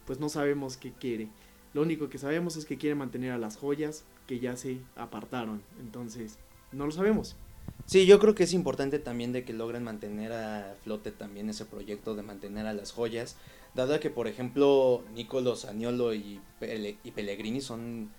pues 0.09 0.19
no 0.21 0.31
sabemos 0.31 0.79
qué 0.79 0.91
quiere. 0.91 1.29
Lo 1.75 1.83
único 1.83 2.09
que 2.09 2.17
sabemos 2.17 2.57
es 2.57 2.65
que 2.65 2.79
quiere 2.79 2.95
mantener 2.95 3.31
a 3.31 3.37
las 3.37 3.59
joyas 3.59 4.05
que 4.27 4.41
ya 4.41 4.57
se 4.57 4.79
apartaron. 4.97 5.61
Entonces, 5.81 6.39
no 6.73 6.87
lo 6.87 6.93
sabemos. 6.93 7.37
Sí, 7.85 8.07
yo 8.07 8.19
creo 8.19 8.35
que 8.35 8.45
es 8.45 8.55
importante 8.55 8.99
también 8.99 9.35
de 9.35 9.45
que 9.45 9.53
logren 9.53 9.85
mantener 9.85 10.33
a 10.33 10.77
flote 10.83 11.13
también 11.13 11.51
ese 11.51 11.67
proyecto 11.67 12.15
de 12.15 12.23
mantener 12.23 12.67
a 12.67 12.73
las 12.73 12.91
joyas, 12.91 13.37
dado 13.75 14.01
que 14.01 14.09
por 14.09 14.29
ejemplo 14.29 15.05
Nicolos 15.15 15.67
Aniolo 15.67 16.15
y, 16.15 16.41
y 17.05 17.11
Pellegrini 17.11 17.61
son 17.61 18.11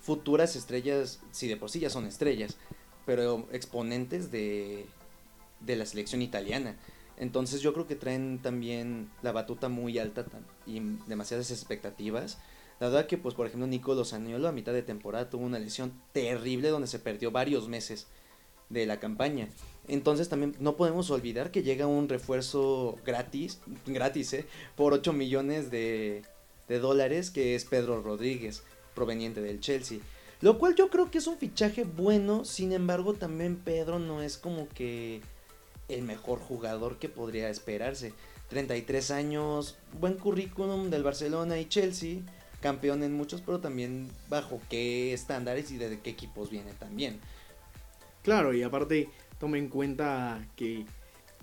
futuras 0.00 0.54
estrellas, 0.54 1.20
si 1.32 1.48
de 1.48 1.56
por 1.56 1.70
sí 1.70 1.80
ya 1.80 1.90
son 1.90 2.06
estrellas, 2.06 2.56
pero 3.04 3.48
exponentes 3.50 4.30
de, 4.30 4.86
de 5.58 5.74
la 5.74 5.86
selección 5.86 6.22
italiana. 6.22 6.76
Entonces 7.16 7.60
yo 7.60 7.72
creo 7.72 7.86
que 7.86 7.96
traen 7.96 8.40
también 8.40 9.10
la 9.22 9.32
batuta 9.32 9.68
muy 9.68 9.98
alta 9.98 10.24
y 10.66 10.80
demasiadas 11.06 11.50
expectativas. 11.50 12.38
Dado 12.80 13.06
que, 13.06 13.16
pues, 13.16 13.34
por 13.34 13.46
ejemplo, 13.46 13.66
Nico 13.68 13.94
Lozaniolo 13.94 14.48
a 14.48 14.52
mitad 14.52 14.72
de 14.72 14.82
temporada 14.82 15.30
tuvo 15.30 15.44
una 15.44 15.58
lesión 15.58 15.92
terrible 16.12 16.68
donde 16.68 16.88
se 16.88 16.98
perdió 16.98 17.30
varios 17.30 17.68
meses 17.68 18.08
de 18.70 18.86
la 18.86 18.98
campaña. 18.98 19.48
Entonces 19.86 20.28
también 20.28 20.56
no 20.58 20.76
podemos 20.76 21.10
olvidar 21.10 21.50
que 21.50 21.62
llega 21.62 21.86
un 21.86 22.08
refuerzo 22.08 22.98
gratis, 23.04 23.60
gratis, 23.86 24.32
¿eh? 24.32 24.46
Por 24.76 24.94
8 24.94 25.12
millones 25.12 25.70
de, 25.70 26.22
de 26.68 26.78
dólares 26.78 27.30
que 27.30 27.54
es 27.54 27.64
Pedro 27.64 28.02
Rodríguez 28.02 28.62
proveniente 28.94 29.40
del 29.40 29.60
Chelsea. 29.60 29.98
Lo 30.40 30.58
cual 30.58 30.74
yo 30.74 30.90
creo 30.90 31.10
que 31.10 31.18
es 31.18 31.26
un 31.26 31.38
fichaje 31.38 31.84
bueno, 31.84 32.44
sin 32.44 32.72
embargo 32.72 33.14
también 33.14 33.56
Pedro 33.56 33.98
no 33.98 34.22
es 34.22 34.38
como 34.38 34.68
que 34.68 35.20
el 35.94 36.02
mejor 36.02 36.38
jugador 36.38 36.98
que 36.98 37.08
podría 37.08 37.48
esperarse. 37.48 38.12
33 38.48 39.10
años, 39.10 39.78
buen 39.98 40.14
currículum 40.14 40.90
del 40.90 41.02
Barcelona 41.02 41.58
y 41.58 41.66
Chelsea, 41.66 42.20
campeón 42.60 43.02
en 43.02 43.14
muchos, 43.14 43.40
pero 43.40 43.60
también 43.60 44.08
bajo 44.28 44.60
qué 44.68 45.12
estándares 45.14 45.70
y 45.70 45.78
de 45.78 46.00
qué 46.00 46.10
equipos 46.10 46.50
viene 46.50 46.72
también. 46.74 47.18
Claro, 48.22 48.54
y 48.54 48.62
aparte 48.62 49.08
toma 49.38 49.58
en 49.58 49.68
cuenta 49.68 50.46
que 50.54 50.86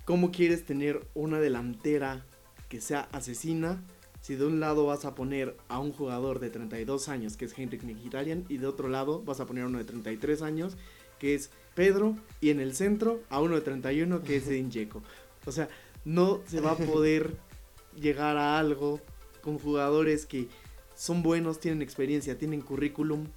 cómo 0.05 0.31
quieres 0.31 0.65
tener 0.65 1.05
una 1.13 1.39
delantera 1.39 2.25
que 2.69 2.79
sea 2.79 3.09
asesina 3.11 3.83
si 4.21 4.35
de 4.35 4.45
un 4.45 4.59
lado 4.59 4.85
vas 4.85 5.05
a 5.05 5.15
poner 5.15 5.55
a 5.67 5.79
un 5.79 5.91
jugador 5.91 6.39
de 6.39 6.49
32 6.49 7.09
años, 7.09 7.37
que 7.37 7.45
es 7.45 7.57
Henrik 7.57 7.83
Mkhitaryan, 7.83 8.45
y 8.49 8.57
de 8.57 8.67
otro 8.67 8.87
lado 8.87 9.21
vas 9.23 9.39
a 9.39 9.45
poner 9.45 9.63
a 9.63 9.67
uno 9.67 9.77
de 9.77 9.85
33 9.85 10.41
años, 10.41 10.77
que 11.19 11.35
es 11.35 11.51
Pedro, 11.75 12.15
y 12.41 12.49
en 12.49 12.59
el 12.59 12.75
centro 12.75 13.21
a 13.29 13.41
uno 13.41 13.55
de 13.55 13.61
31, 13.61 14.23
que 14.23 14.37
es 14.37 14.47
Edin 14.47 14.69
Dzeko. 14.69 15.01
O 15.45 15.51
sea, 15.51 15.69
no 16.05 16.41
se 16.47 16.61
va 16.61 16.71
a 16.71 16.77
poder 16.77 17.35
llegar 17.99 18.37
a 18.37 18.57
algo 18.59 18.99
con 19.41 19.59
jugadores 19.59 20.25
que 20.25 20.47
son 20.95 21.23
buenos, 21.23 21.59
tienen 21.59 21.81
experiencia, 21.81 22.37
tienen 22.37 22.61
currículum, 22.61 23.27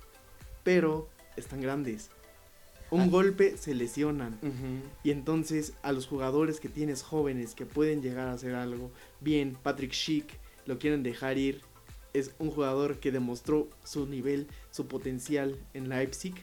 pero 0.65 1.09
están 1.37 1.61
grandes. 1.61 2.11
Un 2.91 3.03
ah. 3.03 3.09
golpe 3.09 3.57
se 3.57 3.75
lesionan. 3.75 4.39
Y 5.03 5.12
entonces 5.12 5.73
a 5.83 5.93
los 5.93 6.07
jugadores 6.07 6.61
que 6.61 6.69
tienes 6.69 7.03
jóvenes 7.03 7.55
que 7.55 7.65
pueden 7.65 8.03
llegar 8.03 8.29
a 8.29 8.35
hacer 8.35 8.55
algo, 8.55 8.91
bien, 9.21 9.57
Patrick 9.62 9.93
Schick, 9.93 10.39
lo 10.67 10.79
quieren 10.79 11.03
dejar 11.03 11.39
ir. 11.39 11.62
Es 12.12 12.33
un 12.39 12.51
jugador 12.51 12.99
que 12.99 13.11
demostró 13.11 13.71
su 13.85 14.07
nivel, 14.07 14.47
su 14.71 14.87
potencial 14.87 15.57
en 15.73 15.89
Leipzig 15.89 16.35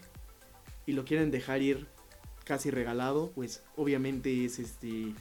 y 0.90 0.94
lo 0.94 1.06
quieren 1.06 1.30
dejar 1.30 1.62
ir 1.62 1.86
casi 2.46 2.72
regalado, 2.72 3.32
pues 3.36 3.62
obviamente 3.76 4.44
es 4.44 4.58
este 4.58 5.14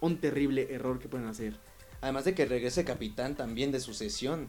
un 0.00 0.16
terrible 0.16 0.72
error 0.72 0.98
que 0.98 1.10
pueden 1.10 1.26
hacer. 1.26 1.54
Además 2.00 2.24
de 2.24 2.34
que 2.34 2.46
regrese 2.46 2.86
capitán 2.86 3.36
también 3.36 3.70
de 3.70 3.80
sucesión, 3.80 4.48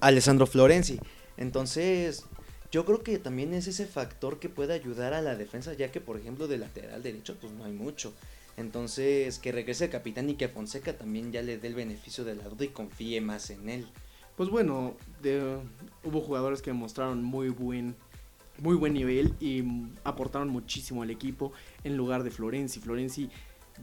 Alessandro 0.00 0.48
Florenzi. 0.48 0.98
Entonces, 1.36 2.24
yo 2.72 2.84
creo 2.84 3.04
que 3.04 3.20
también 3.20 3.54
es 3.54 3.68
ese 3.68 3.86
factor 3.86 4.40
que 4.40 4.48
puede 4.48 4.74
ayudar 4.74 5.14
a 5.14 5.22
la 5.22 5.36
defensa, 5.36 5.72
ya 5.72 5.92
que 5.92 6.00
por 6.00 6.16
ejemplo 6.16 6.48
de 6.48 6.58
lateral 6.58 7.04
derecho 7.04 7.36
pues 7.40 7.52
no 7.52 7.64
hay 7.64 7.72
mucho. 7.72 8.12
Entonces, 8.56 9.38
que 9.38 9.52
regrese 9.52 9.84
el 9.84 9.90
capitán 9.90 10.28
y 10.28 10.34
que 10.34 10.48
Fonseca 10.48 10.98
también 10.98 11.30
ya 11.30 11.42
le 11.42 11.58
dé 11.58 11.68
el 11.68 11.76
beneficio 11.76 12.24
de 12.24 12.34
la 12.34 12.48
duda 12.48 12.64
y 12.64 12.68
confíe 12.68 13.20
más 13.20 13.50
en 13.50 13.68
él. 13.68 13.86
Pues 14.36 14.50
bueno, 14.50 14.96
hubo 16.02 16.20
jugadores 16.22 16.60
que 16.60 16.72
mostraron 16.72 17.22
muy 17.22 17.50
buen, 17.50 17.94
muy 18.60 18.76
buen 18.76 18.94
nivel 18.94 19.34
y 19.40 19.64
aportaron 20.04 20.48
muchísimo 20.48 21.02
al 21.02 21.10
equipo 21.10 21.52
en 21.84 21.96
lugar 21.96 22.22
de 22.22 22.30
Florenzi. 22.30 22.80
Florenzi 22.80 23.30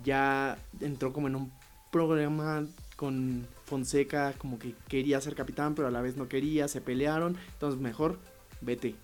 ya 0.03 0.57
entró 0.79 1.13
como 1.13 1.27
en 1.27 1.35
un 1.35 1.51
programa 1.91 2.65
con 2.95 3.47
Fonseca, 3.65 4.33
como 4.37 4.57
que 4.59 4.73
quería 4.87 5.21
ser 5.21 5.35
capitán, 5.35 5.75
pero 5.75 5.87
a 5.87 5.91
la 5.91 6.01
vez 6.01 6.17
no 6.17 6.27
quería, 6.27 6.67
se 6.67 6.81
pelearon. 6.81 7.37
Entonces, 7.53 7.79
mejor 7.79 8.19
vete. 8.61 8.95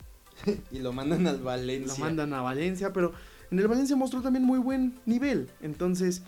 y 0.72 0.80
lo 0.80 0.94
mandan 0.94 1.28
al 1.28 1.40
Valencia. 1.40 1.94
Lo 1.94 2.00
mandan 2.00 2.34
a 2.34 2.42
Valencia, 2.42 2.92
pero 2.94 3.14
en 3.52 3.60
el 3.60 3.68
Valencia 3.68 3.96
mostró 3.96 4.22
también 4.22 4.44
muy 4.44 4.60
buen 4.60 5.00
nivel. 5.06 5.50
Entonces, 5.62 6.24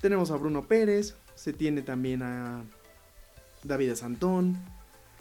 tenemos 0.00 0.30
a 0.30 0.36
Bruno 0.36 0.62
Pérez, 0.62 1.16
se 1.34 1.52
tiene 1.52 1.82
también 1.82 2.22
a 2.22 2.62
David 3.64 3.94
Santón, 3.94 4.56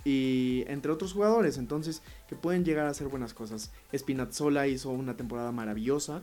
y 0.04 0.63
entre 0.68 0.92
otros 0.92 1.13
jugadores, 1.13 1.58
entonces 1.58 2.01
que 2.27 2.36
pueden 2.36 2.63
llegar 2.63 2.88
a 2.88 2.92
hacer 2.92 3.08
buenas 3.08 3.34
cosas. 3.34 3.72
Spinazzola 3.96 4.68
hizo 4.68 4.89
una 4.89 5.18
temporada 5.18 5.51
maravillosa 5.51 6.22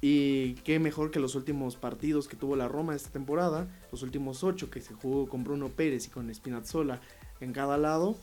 y 0.00 0.54
qué 0.64 0.80
mejor 0.80 1.12
que 1.12 1.20
los 1.20 1.36
últimos 1.36 1.76
partidos 1.76 2.26
que 2.26 2.36
tuvo 2.36 2.56
la 2.56 2.66
Roma 2.66 2.96
esta 2.96 3.10
temporada, 3.10 3.68
los 3.92 4.02
últimos 4.02 4.42
ocho 4.42 4.68
que 4.70 4.80
se 4.80 4.94
jugó 4.94 5.28
con 5.28 5.44
Bruno 5.44 5.68
Pérez 5.68 6.08
y 6.08 6.10
con 6.10 6.34
Spinazzola 6.34 7.00
en 7.40 7.52
cada 7.52 7.78
lado, 7.78 8.16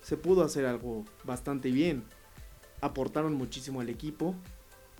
se 0.00 0.16
pudo 0.16 0.42
hacer 0.42 0.64
algo 0.64 1.04
bastante 1.24 1.70
bien. 1.70 2.04
Aportaron 2.80 3.34
muchísimo 3.34 3.82
al 3.82 3.90
equipo, 3.90 4.34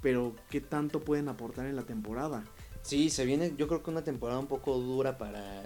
pero 0.03 0.35
¿qué 0.51 0.61
tanto 0.61 1.01
pueden 1.01 1.29
aportar 1.29 1.65
en 1.65 1.77
la 1.77 1.85
temporada? 1.85 2.45
Sí, 2.83 3.09
se 3.09 3.25
viene 3.25 3.55
yo 3.57 3.69
creo 3.69 3.83
que 3.83 3.91
una 3.91 4.05
temporada 4.05 4.39
un 4.39 4.47
poco 4.47 4.79
dura 4.79 5.17
para, 5.17 5.63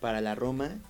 para 0.00 0.20
la 0.20 0.34
Roma 0.34 0.80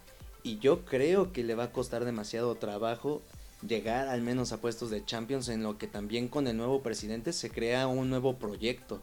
y 0.42 0.58
yo 0.58 0.84
creo 0.84 1.32
que 1.32 1.44
le 1.44 1.54
va 1.54 1.64
a 1.64 1.72
costar 1.72 2.04
demasiado 2.04 2.54
trabajo 2.56 3.22
llegar 3.66 4.08
al 4.08 4.22
menos 4.22 4.52
a 4.52 4.60
puestos 4.60 4.90
de 4.90 5.04
Champions 5.04 5.48
en 5.48 5.62
lo 5.62 5.78
que 5.78 5.86
también 5.86 6.28
con 6.28 6.46
el 6.46 6.56
nuevo 6.56 6.82
presidente 6.82 7.32
se 7.32 7.50
crea 7.50 7.86
un 7.86 8.10
nuevo 8.10 8.36
proyecto. 8.36 9.00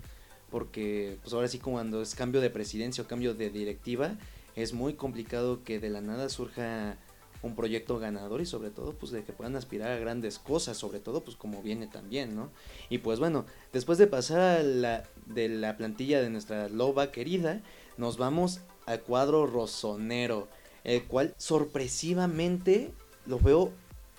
Porque 0.51 1.17
pues 1.21 1.33
ahora 1.33 1.47
sí 1.47 1.59
cuando 1.59 2.01
es 2.01 2.15
cambio 2.15 2.41
de 2.41 2.49
presidencia 2.49 3.03
o 3.03 3.07
cambio 3.07 3.33
de 3.33 3.49
directiva 3.49 4.15
es 4.55 4.73
muy 4.73 4.93
complicado 4.93 5.63
que 5.63 5.79
de 5.79 5.89
la 5.89 6.01
nada 6.01 6.27
surja 6.27 6.97
un 7.41 7.55
proyecto 7.55 7.99
ganador 7.99 8.41
y 8.41 8.45
sobre 8.45 8.69
todo 8.69 8.93
pues 8.93 9.13
de 9.13 9.23
que 9.23 9.31
puedan 9.31 9.55
aspirar 9.55 9.91
a 9.91 9.97
grandes 9.97 10.39
cosas, 10.39 10.75
sobre 10.75 10.99
todo 10.99 11.23
pues 11.23 11.37
como 11.37 11.61
viene 11.61 11.87
también, 11.87 12.35
¿no? 12.35 12.49
Y 12.89 12.97
pues 12.97 13.19
bueno, 13.19 13.45
después 13.71 13.97
de 13.97 14.07
pasar 14.07 14.39
a 14.41 14.63
la, 14.63 15.03
de 15.25 15.47
la 15.47 15.77
plantilla 15.77 16.21
de 16.21 16.29
nuestra 16.29 16.67
loba 16.67 17.11
querida, 17.11 17.61
nos 17.97 18.17
vamos 18.17 18.59
al 18.85 19.01
cuadro 19.01 19.45
rosonero 19.45 20.49
el 20.83 21.03
cual 21.05 21.33
sorpresivamente 21.37 22.91
lo 23.25 23.39
veo 23.39 23.71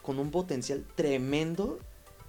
con 0.03 0.19
un 0.19 0.31
potencial 0.31 0.85
tremendo 0.95 1.79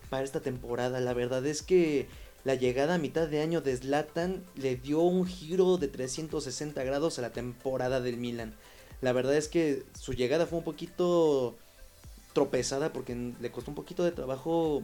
para 0.09 0.23
esta 0.23 0.41
temporada. 0.41 0.99
La 0.99 1.13
verdad 1.13 1.45
es 1.45 1.61
que 1.61 2.07
la 2.43 2.55
llegada 2.55 2.95
a 2.95 2.97
mitad 2.97 3.27
de 3.27 3.41
año 3.41 3.61
de 3.61 3.77
Zlatan 3.77 4.43
le 4.55 4.75
dio 4.75 5.01
un 5.01 5.25
giro 5.25 5.77
de 5.77 5.87
360 5.87 6.83
grados 6.83 7.19
a 7.19 7.21
la 7.21 7.31
temporada 7.31 8.01
del 8.01 8.17
Milan. 8.17 8.55
La 9.01 9.13
verdad 9.13 9.35
es 9.35 9.47
que 9.47 9.83
su 9.99 10.13
llegada 10.13 10.45
fue 10.45 10.59
un 10.59 10.65
poquito 10.65 11.55
tropezada 12.33 12.93
porque 12.93 13.33
le 13.39 13.51
costó 13.51 13.71
un 13.71 13.75
poquito 13.75 14.03
de 14.03 14.11
trabajo 14.11 14.83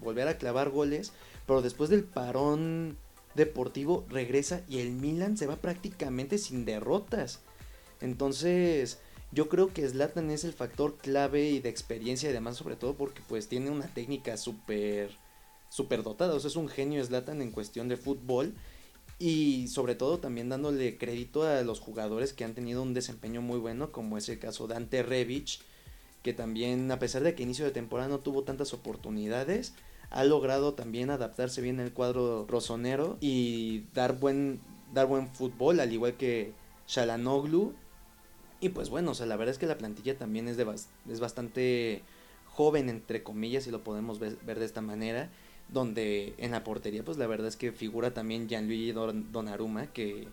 volver 0.00 0.28
a 0.28 0.38
clavar 0.38 0.70
goles, 0.70 1.12
pero 1.46 1.62
después 1.62 1.90
del 1.90 2.04
parón 2.04 2.96
deportivo 3.34 4.04
regresa 4.08 4.62
y 4.68 4.78
el 4.78 4.92
Milan 4.92 5.36
se 5.36 5.46
va 5.46 5.56
prácticamente 5.56 6.38
sin 6.38 6.64
derrotas. 6.64 7.40
Entonces, 8.02 8.98
yo 9.30 9.48
creo 9.48 9.72
que 9.72 9.88
Zlatan 9.88 10.30
es 10.30 10.44
el 10.44 10.52
factor 10.52 10.98
clave 10.98 11.48
y 11.48 11.60
de 11.60 11.70
experiencia 11.70 12.28
y 12.28 12.32
demás, 12.32 12.56
sobre 12.56 12.76
todo 12.76 12.94
porque 12.94 13.22
pues 13.26 13.48
tiene 13.48 13.70
una 13.70 13.86
técnica 13.86 14.36
súper 14.36 15.10
super 15.70 16.02
dotada, 16.02 16.34
o 16.34 16.40
sea, 16.40 16.48
es 16.48 16.56
un 16.56 16.68
genio 16.68 17.02
Zlatan 17.02 17.40
en 17.40 17.50
cuestión 17.50 17.88
de 17.88 17.96
fútbol 17.96 18.52
y 19.18 19.68
sobre 19.68 19.94
todo 19.94 20.18
también 20.18 20.50
dándole 20.50 20.98
crédito 20.98 21.44
a 21.44 21.62
los 21.62 21.80
jugadores 21.80 22.34
que 22.34 22.44
han 22.44 22.52
tenido 22.52 22.82
un 22.82 22.92
desempeño 22.92 23.40
muy 23.40 23.58
bueno, 23.58 23.90
como 23.90 24.18
es 24.18 24.28
el 24.28 24.38
caso 24.38 24.66
de 24.66 24.76
Ante 24.76 25.02
que 26.22 26.34
también 26.34 26.90
a 26.92 26.98
pesar 26.98 27.22
de 27.22 27.34
que 27.34 27.42
inicio 27.42 27.64
de 27.64 27.70
temporada 27.70 28.10
no 28.10 28.18
tuvo 28.18 28.42
tantas 28.42 28.74
oportunidades, 28.74 29.72
ha 30.10 30.24
logrado 30.24 30.74
también 30.74 31.08
adaptarse 31.08 31.62
bien 31.62 31.80
al 31.80 31.94
cuadro 31.94 32.46
rosonero 32.46 33.16
y 33.20 33.84
dar 33.94 34.18
buen 34.18 34.60
dar 34.92 35.06
buen 35.06 35.28
fútbol, 35.28 35.80
al 35.80 35.90
igual 35.90 36.18
que 36.18 36.52
Shalanoglu 36.86 37.72
y 38.62 38.68
pues 38.68 38.90
bueno, 38.90 39.10
o 39.10 39.14
sea, 39.14 39.26
la 39.26 39.36
verdad 39.36 39.52
es 39.52 39.58
que 39.58 39.66
la 39.66 39.76
plantilla 39.76 40.16
también 40.16 40.46
es, 40.46 40.56
de 40.56 40.64
es 41.10 41.20
bastante 41.20 42.02
joven, 42.46 42.88
entre 42.88 43.24
comillas, 43.24 43.64
si 43.64 43.72
lo 43.72 43.82
podemos 43.82 44.20
ver, 44.20 44.38
de 44.38 44.64
esta 44.64 44.80
manera. 44.80 45.30
Donde 45.68 46.34
en 46.38 46.52
la 46.52 46.62
portería, 46.62 47.04
pues 47.04 47.18
la 47.18 47.26
verdad 47.26 47.48
es 47.48 47.56
que 47.56 47.72
figura 47.72 48.14
también 48.14 48.48
Gianluigi 48.48 48.92
Donnarumma, 48.92 49.88
que 49.88 50.28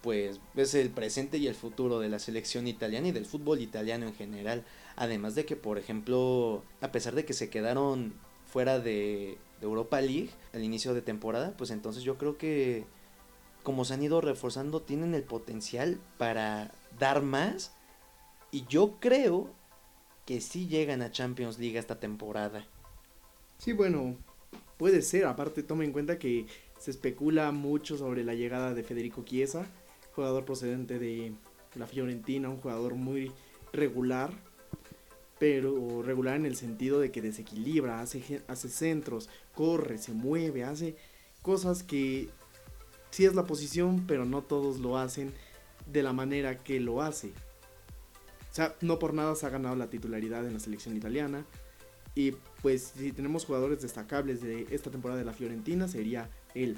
pues 0.00 0.40
es 0.56 0.74
el 0.74 0.88
presente 0.88 1.36
y 1.36 1.48
el 1.48 1.54
futuro 1.54 1.98
de 1.98 2.08
la 2.08 2.18
selección 2.18 2.66
italiana 2.66 3.08
y 3.08 3.12
del 3.12 3.26
fútbol 3.26 3.60
italiano 3.60 4.06
en 4.06 4.14
general. 4.14 4.64
Además 4.96 5.34
de 5.34 5.44
que, 5.44 5.56
por 5.56 5.76
ejemplo, 5.76 6.62
a 6.80 6.92
pesar 6.92 7.14
de 7.14 7.26
que 7.26 7.34
se 7.34 7.50
quedaron 7.50 8.14
fuera 8.46 8.78
de, 8.78 9.36
de 9.60 9.66
Europa 9.66 10.00
League 10.00 10.30
al 10.54 10.64
inicio 10.64 10.94
de 10.94 11.02
temporada, 11.02 11.52
pues 11.58 11.70
entonces 11.70 12.04
yo 12.04 12.16
creo 12.16 12.38
que 12.38 12.86
como 13.62 13.84
se 13.84 13.94
han 13.94 14.02
ido 14.02 14.20
reforzando, 14.20 14.82
tienen 14.82 15.14
el 15.14 15.22
potencial 15.22 16.00
para 16.18 16.72
dar 16.98 17.22
más. 17.22 17.72
Y 18.50 18.66
yo 18.66 18.96
creo 19.00 19.50
que 20.26 20.40
sí 20.40 20.66
llegan 20.68 21.02
a 21.02 21.10
Champions 21.10 21.58
League 21.58 21.78
esta 21.78 22.00
temporada. 22.00 22.66
Sí, 23.58 23.72
bueno, 23.72 24.16
puede 24.76 25.02
ser. 25.02 25.26
Aparte, 25.26 25.62
toma 25.62 25.84
en 25.84 25.92
cuenta 25.92 26.18
que 26.18 26.46
se 26.78 26.90
especula 26.90 27.52
mucho 27.52 27.98
sobre 27.98 28.24
la 28.24 28.34
llegada 28.34 28.72
de 28.74 28.82
Federico 28.82 29.24
Chiesa, 29.24 29.66
jugador 30.14 30.44
procedente 30.44 30.98
de 30.98 31.34
la 31.74 31.86
Fiorentina, 31.86 32.48
un 32.48 32.56
jugador 32.56 32.94
muy 32.94 33.32
regular, 33.72 34.32
pero 35.38 36.02
regular 36.02 36.36
en 36.36 36.46
el 36.46 36.56
sentido 36.56 37.00
de 37.00 37.10
que 37.10 37.22
desequilibra, 37.22 38.00
hace, 38.00 38.42
hace 38.48 38.68
centros, 38.68 39.28
corre, 39.54 39.98
se 39.98 40.12
mueve, 40.12 40.64
hace 40.64 40.96
cosas 41.42 41.82
que 41.82 42.28
sí 43.10 43.24
es 43.24 43.34
la 43.34 43.46
posición, 43.46 44.04
pero 44.06 44.24
no 44.24 44.42
todos 44.42 44.78
lo 44.78 44.98
hacen 44.98 45.32
de 45.86 46.02
la 46.02 46.12
manera 46.12 46.62
que 46.62 46.80
lo 46.80 47.02
hace. 47.02 47.28
O 48.50 48.54
sea, 48.54 48.74
no 48.80 48.98
por 48.98 49.14
nada 49.14 49.34
se 49.36 49.46
ha 49.46 49.50
ganado 49.50 49.76
la 49.76 49.90
titularidad 49.90 50.46
en 50.46 50.54
la 50.54 50.60
selección 50.60 50.96
italiana. 50.96 51.44
Y 52.14 52.32
pues 52.62 52.92
si 52.96 53.12
tenemos 53.12 53.44
jugadores 53.44 53.80
destacables 53.80 54.42
de 54.42 54.66
esta 54.70 54.90
temporada 54.90 55.20
de 55.20 55.24
la 55.24 55.32
Fiorentina, 55.32 55.86
sería 55.86 56.28
él. 56.54 56.76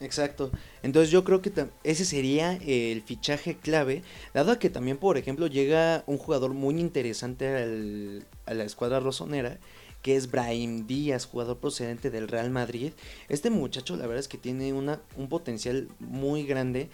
Exacto. 0.00 0.50
Entonces 0.82 1.10
yo 1.10 1.24
creo 1.24 1.42
que 1.42 1.52
ese 1.84 2.06
sería 2.06 2.54
el 2.54 3.02
fichaje 3.02 3.56
clave, 3.56 4.02
dado 4.32 4.58
que 4.58 4.70
también, 4.70 4.96
por 4.96 5.18
ejemplo, 5.18 5.46
llega 5.46 6.04
un 6.06 6.16
jugador 6.16 6.54
muy 6.54 6.80
interesante 6.80 8.22
a 8.46 8.54
la 8.54 8.64
escuadra 8.64 8.98
rosonera, 9.00 9.58
que 10.02 10.16
es 10.16 10.30
Brahim 10.30 10.86
Díaz, 10.86 11.26
jugador 11.26 11.58
procedente 11.58 12.10
del 12.10 12.28
Real 12.28 12.50
Madrid. 12.50 12.92
Este 13.28 13.50
muchacho 13.50 13.96
la 13.96 14.06
verdad 14.06 14.20
es 14.20 14.28
que 14.28 14.38
tiene 14.38 14.72
una, 14.72 15.00
un 15.16 15.28
potencial 15.28 15.88
muy 15.98 16.44
grande. 16.44 16.88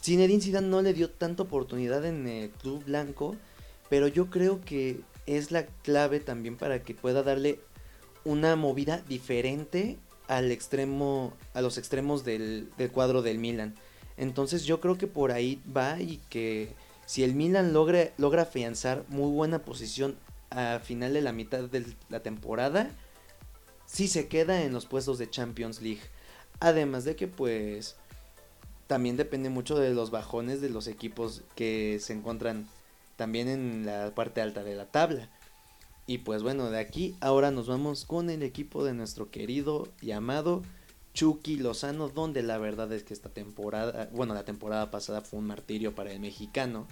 Zinedine 0.00 0.42
Zidane 0.42 0.68
no 0.68 0.82
le 0.82 0.94
dio 0.94 1.10
tanta 1.10 1.44
oportunidad 1.44 2.04
en 2.04 2.26
el 2.26 2.50
club 2.50 2.84
blanco, 2.84 3.36
pero 3.88 4.08
yo 4.08 4.30
creo 4.30 4.60
que 4.64 5.00
es 5.26 5.50
la 5.50 5.66
clave 5.66 6.20
también 6.20 6.56
para 6.56 6.82
que 6.82 6.94
pueda 6.94 7.22
darle 7.22 7.60
una 8.24 8.56
movida 8.56 9.02
diferente 9.08 9.98
al 10.28 10.50
extremo, 10.50 11.32
a 11.54 11.60
los 11.60 11.78
extremos 11.78 12.24
del, 12.24 12.70
cuadro 12.92 13.22
del 13.22 13.38
Milan. 13.38 13.74
Entonces 14.16 14.64
yo 14.64 14.80
creo 14.80 14.98
que 14.98 15.06
por 15.06 15.32
ahí 15.32 15.60
va 15.74 16.00
y 16.00 16.20
que 16.28 16.70
si 17.06 17.22
el 17.22 17.34
Milan 17.34 17.72
logra, 17.72 18.10
logra 18.18 18.42
afianzar 18.42 19.04
muy 19.08 19.30
buena 19.30 19.60
posición 19.60 20.16
a 20.52 20.80
final 20.80 21.12
de 21.14 21.22
la 21.22 21.32
mitad 21.32 21.64
de 21.64 21.84
la 22.08 22.20
temporada, 22.20 22.90
sí 23.86 24.08
se 24.08 24.28
queda 24.28 24.62
en 24.62 24.72
los 24.72 24.86
puestos 24.86 25.18
de 25.18 25.30
Champions 25.30 25.82
League. 25.82 26.02
Además 26.60 27.04
de 27.04 27.16
que 27.16 27.28
pues 27.28 27.96
también 28.86 29.16
depende 29.16 29.50
mucho 29.50 29.78
de 29.78 29.94
los 29.94 30.10
bajones 30.10 30.60
de 30.60 30.70
los 30.70 30.86
equipos 30.86 31.42
que 31.54 31.98
se 32.00 32.12
encuentran 32.12 32.68
también 33.16 33.48
en 33.48 33.86
la 33.86 34.14
parte 34.14 34.40
alta 34.40 34.62
de 34.62 34.74
la 34.74 34.86
tabla. 34.86 35.28
Y 36.06 36.18
pues 36.18 36.42
bueno, 36.42 36.70
de 36.70 36.80
aquí 36.80 37.16
ahora 37.20 37.50
nos 37.50 37.68
vamos 37.68 38.04
con 38.04 38.28
el 38.30 38.42
equipo 38.42 38.84
de 38.84 38.92
nuestro 38.92 39.30
querido 39.30 39.88
y 40.00 40.10
amado 40.10 40.62
Chucky 41.14 41.56
Lozano, 41.56 42.08
donde 42.08 42.42
la 42.42 42.58
verdad 42.58 42.92
es 42.92 43.04
que 43.04 43.14
esta 43.14 43.28
temporada, 43.28 44.08
bueno, 44.12 44.34
la 44.34 44.44
temporada 44.44 44.90
pasada 44.90 45.20
fue 45.20 45.38
un 45.38 45.46
martirio 45.46 45.94
para 45.94 46.12
el 46.12 46.20
mexicano, 46.20 46.86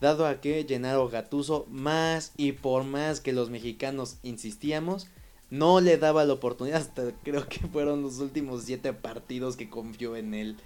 dado 0.00 0.26
a 0.26 0.40
que 0.40 0.64
Gennaro 0.68 1.08
Gatuso, 1.08 1.66
más 1.70 2.32
y 2.36 2.52
por 2.52 2.84
más 2.84 3.20
que 3.20 3.32
los 3.32 3.50
mexicanos 3.50 4.18
insistíamos, 4.22 5.08
no 5.50 5.80
le 5.80 5.96
daba 5.96 6.24
la 6.24 6.34
oportunidad, 6.34 6.80
hasta 6.80 7.12
creo 7.22 7.48
que 7.48 7.66
fueron 7.68 8.02
los 8.02 8.18
últimos 8.18 8.64
siete 8.64 8.92
partidos 8.92 9.56
que 9.56 9.70
confió 9.70 10.16
en 10.16 10.34
él. 10.34 10.56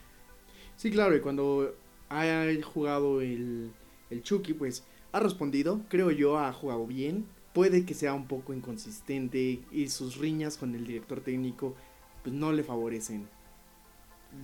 Sí, 0.76 0.90
claro, 0.90 1.14
y 1.14 1.20
cuando 1.20 1.74
ha 2.08 2.46
jugado 2.64 3.20
el, 3.20 3.70
el 4.08 4.22
Chucky, 4.22 4.54
pues 4.54 4.84
ha 5.12 5.20
respondido, 5.20 5.82
creo 5.88 6.10
yo, 6.10 6.38
ha 6.38 6.52
jugado 6.52 6.86
bien. 6.86 7.26
Puede 7.52 7.84
que 7.84 7.94
sea 7.94 8.14
un 8.14 8.28
poco 8.28 8.54
inconsistente 8.54 9.60
y 9.72 9.88
sus 9.88 10.16
riñas 10.16 10.56
con 10.56 10.74
el 10.74 10.86
director 10.86 11.20
técnico 11.20 11.74
pues 12.22 12.34
no 12.34 12.52
le 12.52 12.62
favorecen. 12.62 13.28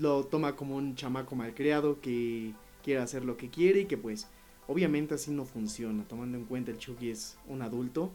Lo 0.00 0.24
toma 0.24 0.56
como 0.56 0.76
un 0.76 0.96
chamaco 0.96 1.36
malcriado 1.36 2.00
que 2.00 2.52
quiere 2.82 3.00
hacer 3.00 3.24
lo 3.24 3.36
que 3.36 3.48
quiere 3.48 3.82
y 3.82 3.84
que 3.86 3.96
pues 3.96 4.26
obviamente 4.66 5.14
así 5.14 5.30
no 5.30 5.44
funciona, 5.44 6.06
tomando 6.06 6.36
en 6.38 6.44
cuenta 6.44 6.70
el 6.70 6.78
Chucky 6.78 7.10
es 7.10 7.38
un 7.46 7.62
adulto, 7.62 8.10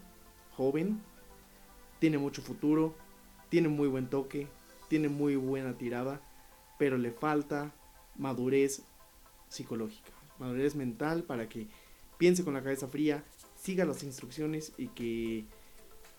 joven, 0.55 1.01
tiene 1.99 2.17
mucho 2.17 2.41
futuro, 2.41 2.95
tiene 3.49 3.67
muy 3.67 3.87
buen 3.87 4.07
toque, 4.09 4.47
tiene 4.87 5.09
muy 5.09 5.35
buena 5.35 5.77
tirada, 5.77 6.21
pero 6.77 6.97
le 6.97 7.11
falta 7.11 7.73
madurez 8.17 8.83
psicológica, 9.49 10.11
madurez 10.39 10.75
mental 10.75 11.23
para 11.23 11.47
que 11.47 11.67
piense 12.17 12.43
con 12.43 12.53
la 12.53 12.63
cabeza 12.63 12.87
fría, 12.87 13.23
siga 13.55 13.85
las 13.85 14.03
instrucciones 14.03 14.73
y 14.77 14.87
que 14.87 15.45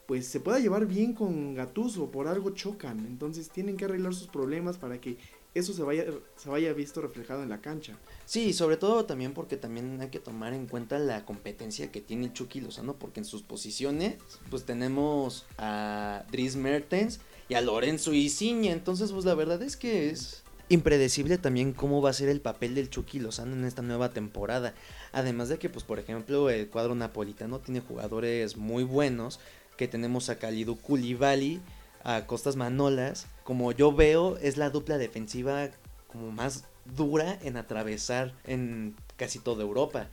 pues 0.07 0.27
se 0.27 0.41
pueda 0.41 0.59
llevar 0.59 0.87
bien 0.87 1.12
con 1.12 1.55
Gatuso, 1.55 2.11
por 2.11 2.29
algo 2.29 2.51
chocan, 2.51 2.99
entonces 3.07 3.51
tienen 3.51 3.77
que 3.77 3.85
arreglar 3.85 4.15
sus 4.15 4.29
problemas 4.29 4.77
para 4.77 5.01
que 5.01 5.17
eso 5.55 5.75
se 5.75 5.83
vaya, 5.83 6.07
se 6.37 6.49
vaya 6.49 6.73
visto 6.73 7.03
reflejado 7.03 7.43
en 7.43 7.51
la 7.51 7.61
cancha. 7.61 7.99
Sí, 8.25 8.53
sobre 8.53 8.79
todo 8.79 9.05
también 9.05 9.35
porque 9.35 9.57
también 9.57 10.01
hay 10.01 10.09
que 10.09 10.19
tomar 10.19 10.55
en 10.55 10.67
cuenta 10.67 10.99
la 10.99 11.27
competencia 11.27 11.93
que 11.93 12.01
tiene 12.01 12.33
Chucky 12.33 12.61
Lozano, 12.61 12.95
porque 12.95 13.21
en 13.21 13.27
sus 13.27 13.43
posiciones, 13.43 14.17
pues 14.51 14.65
tenemos 14.65 15.47
a 15.59 16.25
Dries 16.31 16.57
Mertens 16.57 17.21
y 17.49 17.55
a 17.55 17.61
Lorenzo 17.61 18.15
Isiña, 18.15 18.73
entonces 18.73 19.12
pues 19.12 19.25
la 19.25 19.35
verdad 19.35 19.62
es 19.62 19.77
que 19.77 20.09
es 20.09 20.43
impredecible 20.71 21.37
también 21.37 21.75
cómo 21.75 22.01
va 22.01 22.11
a 22.11 22.15
ser 22.15 22.31
el 22.31 22.41
papel 22.41 22.75
del 22.75 22.88
Chucky 22.88 23.19
Lozano 23.19 23.55
en 23.55 23.65
esta 23.65 23.83
nueva 23.83 24.11
temporada. 24.11 24.75
Además 25.12 25.51
de 25.51 25.59
que, 25.59 25.69
pues 25.69 25.85
por 25.85 25.99
ejemplo, 25.99 26.49
el 26.49 26.69
cuadro 26.69 26.95
napolitano 26.95 27.61
tiene 27.61 27.81
jugadores 27.81 28.57
muy 28.57 28.85
buenos, 28.85 29.38
que 29.77 29.89
tenemos 29.89 30.29
a 30.29 30.39
Kalidou 30.39 30.77
Koulibaly, 30.77 31.61
a 32.05 32.27
Costas 32.27 32.57
Manolas, 32.57 33.27
como 33.45 33.73
yo 33.73 33.93
veo, 33.93 34.37
es 34.39 34.57
la 34.57 34.71
dupla 34.71 34.99
defensiva 34.99 35.71
como 36.09 36.31
más 36.31 36.65
dura 36.85 37.39
en 37.43 37.57
atravesar 37.57 38.35
en 38.45 38.97
casi 39.17 39.39
toda 39.39 39.63
Europa. 39.63 40.09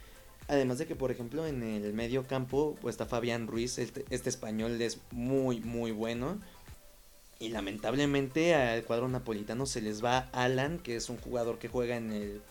Además 0.48 0.80
de 0.80 0.88
que, 0.88 0.96
por 0.96 1.12
ejemplo, 1.12 1.46
en 1.46 1.62
el 1.62 1.94
medio 1.94 2.26
campo 2.26 2.76
pues, 2.82 2.94
está 2.94 3.06
Fabián 3.06 3.48
Ruiz, 3.48 3.78
este, 3.78 4.04
este, 4.10 4.30
español 4.30 4.82
es 4.82 5.00
muy, 5.12 5.60
muy 5.60 5.92
bueno. 5.92 6.40
Y 7.38 7.50
lamentablemente 7.50 8.56
al 8.56 8.84
cuadro 8.84 9.08
napolitano 9.08 9.66
se 9.66 9.82
les 9.82 10.04
va 10.04 10.30
Alan, 10.34 10.80
que 10.80 10.96
es 10.96 11.10
un 11.10 11.18
jugador 11.18 11.60
que 11.60 11.70
juega 11.70 11.96
en 11.98 12.12
el, 12.12 12.42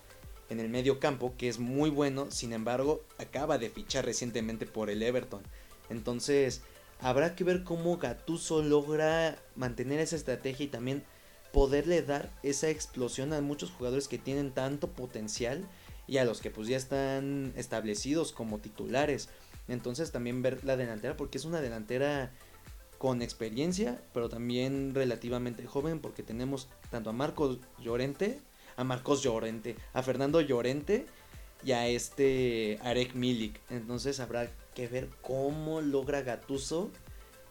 en 0.49 0.61
el 0.61 0.68
medio 0.68 1.01
campo, 1.01 1.35
que 1.37 1.49
es 1.49 1.59
muy 1.59 1.90
bueno. 1.90 2.31
Sin 2.31 2.53
embargo, 2.53 3.03
acaba 3.18 3.59
de 3.59 3.68
fichar 3.68 4.05
recientemente 4.05 4.64
por 4.64 4.90
el 4.90 5.03
Everton. 5.03 5.42
Entonces, 5.90 6.62
Habrá 7.00 7.37
que 7.37 7.44
ver 7.44 7.62
cómo 7.62 7.98
Gatuso 7.98 8.62
logra 8.62 9.38
mantener 9.54 10.00
esa 10.00 10.16
estrategia 10.16 10.66
y 10.66 10.68
también 10.68 11.04
poderle 11.52 12.02
dar 12.02 12.30
esa 12.42 12.68
explosión 12.68 13.32
a 13.32 13.40
muchos 13.40 13.70
jugadores 13.70 14.08
que 14.08 14.18
tienen 14.18 14.52
tanto 14.52 14.88
potencial 14.88 15.66
y 16.06 16.18
a 16.18 16.24
los 16.24 16.40
que 16.40 16.50
pues 16.50 16.68
ya 16.68 16.76
están 16.76 17.52
establecidos 17.56 18.32
como 18.32 18.58
titulares. 18.58 19.28
Entonces 19.68 20.11
también 20.11 20.42
ver 20.42 20.64
la 20.64 20.76
delantera 20.76 21.16
porque 21.16 21.38
es 21.38 21.44
una 21.44 21.61
delantera 21.61 22.32
con 22.96 23.22
experiencia, 23.22 24.02
pero 24.12 24.28
también 24.28 24.94
relativamente 24.94 25.66
joven 25.66 26.00
porque 26.00 26.22
tenemos 26.22 26.68
tanto 26.90 27.11
a 27.11 27.12
Marcos 27.12 27.58
Llorente, 27.78 28.40
a 28.76 28.82
Marcos 28.82 29.22
Llorente, 29.22 29.76
a 29.92 30.02
Fernando 30.02 30.40
Llorente 30.40 31.06
y 31.64 31.72
a 31.72 31.87
este 31.87 32.78
Arek 32.82 33.14
Milik. 33.14 33.61
Entonces 33.70 34.18
habrá 34.18 34.50
que 34.78 34.86
ver 34.86 35.08
cómo 35.22 35.80
logra 35.80 36.22
Gatuso 36.22 36.92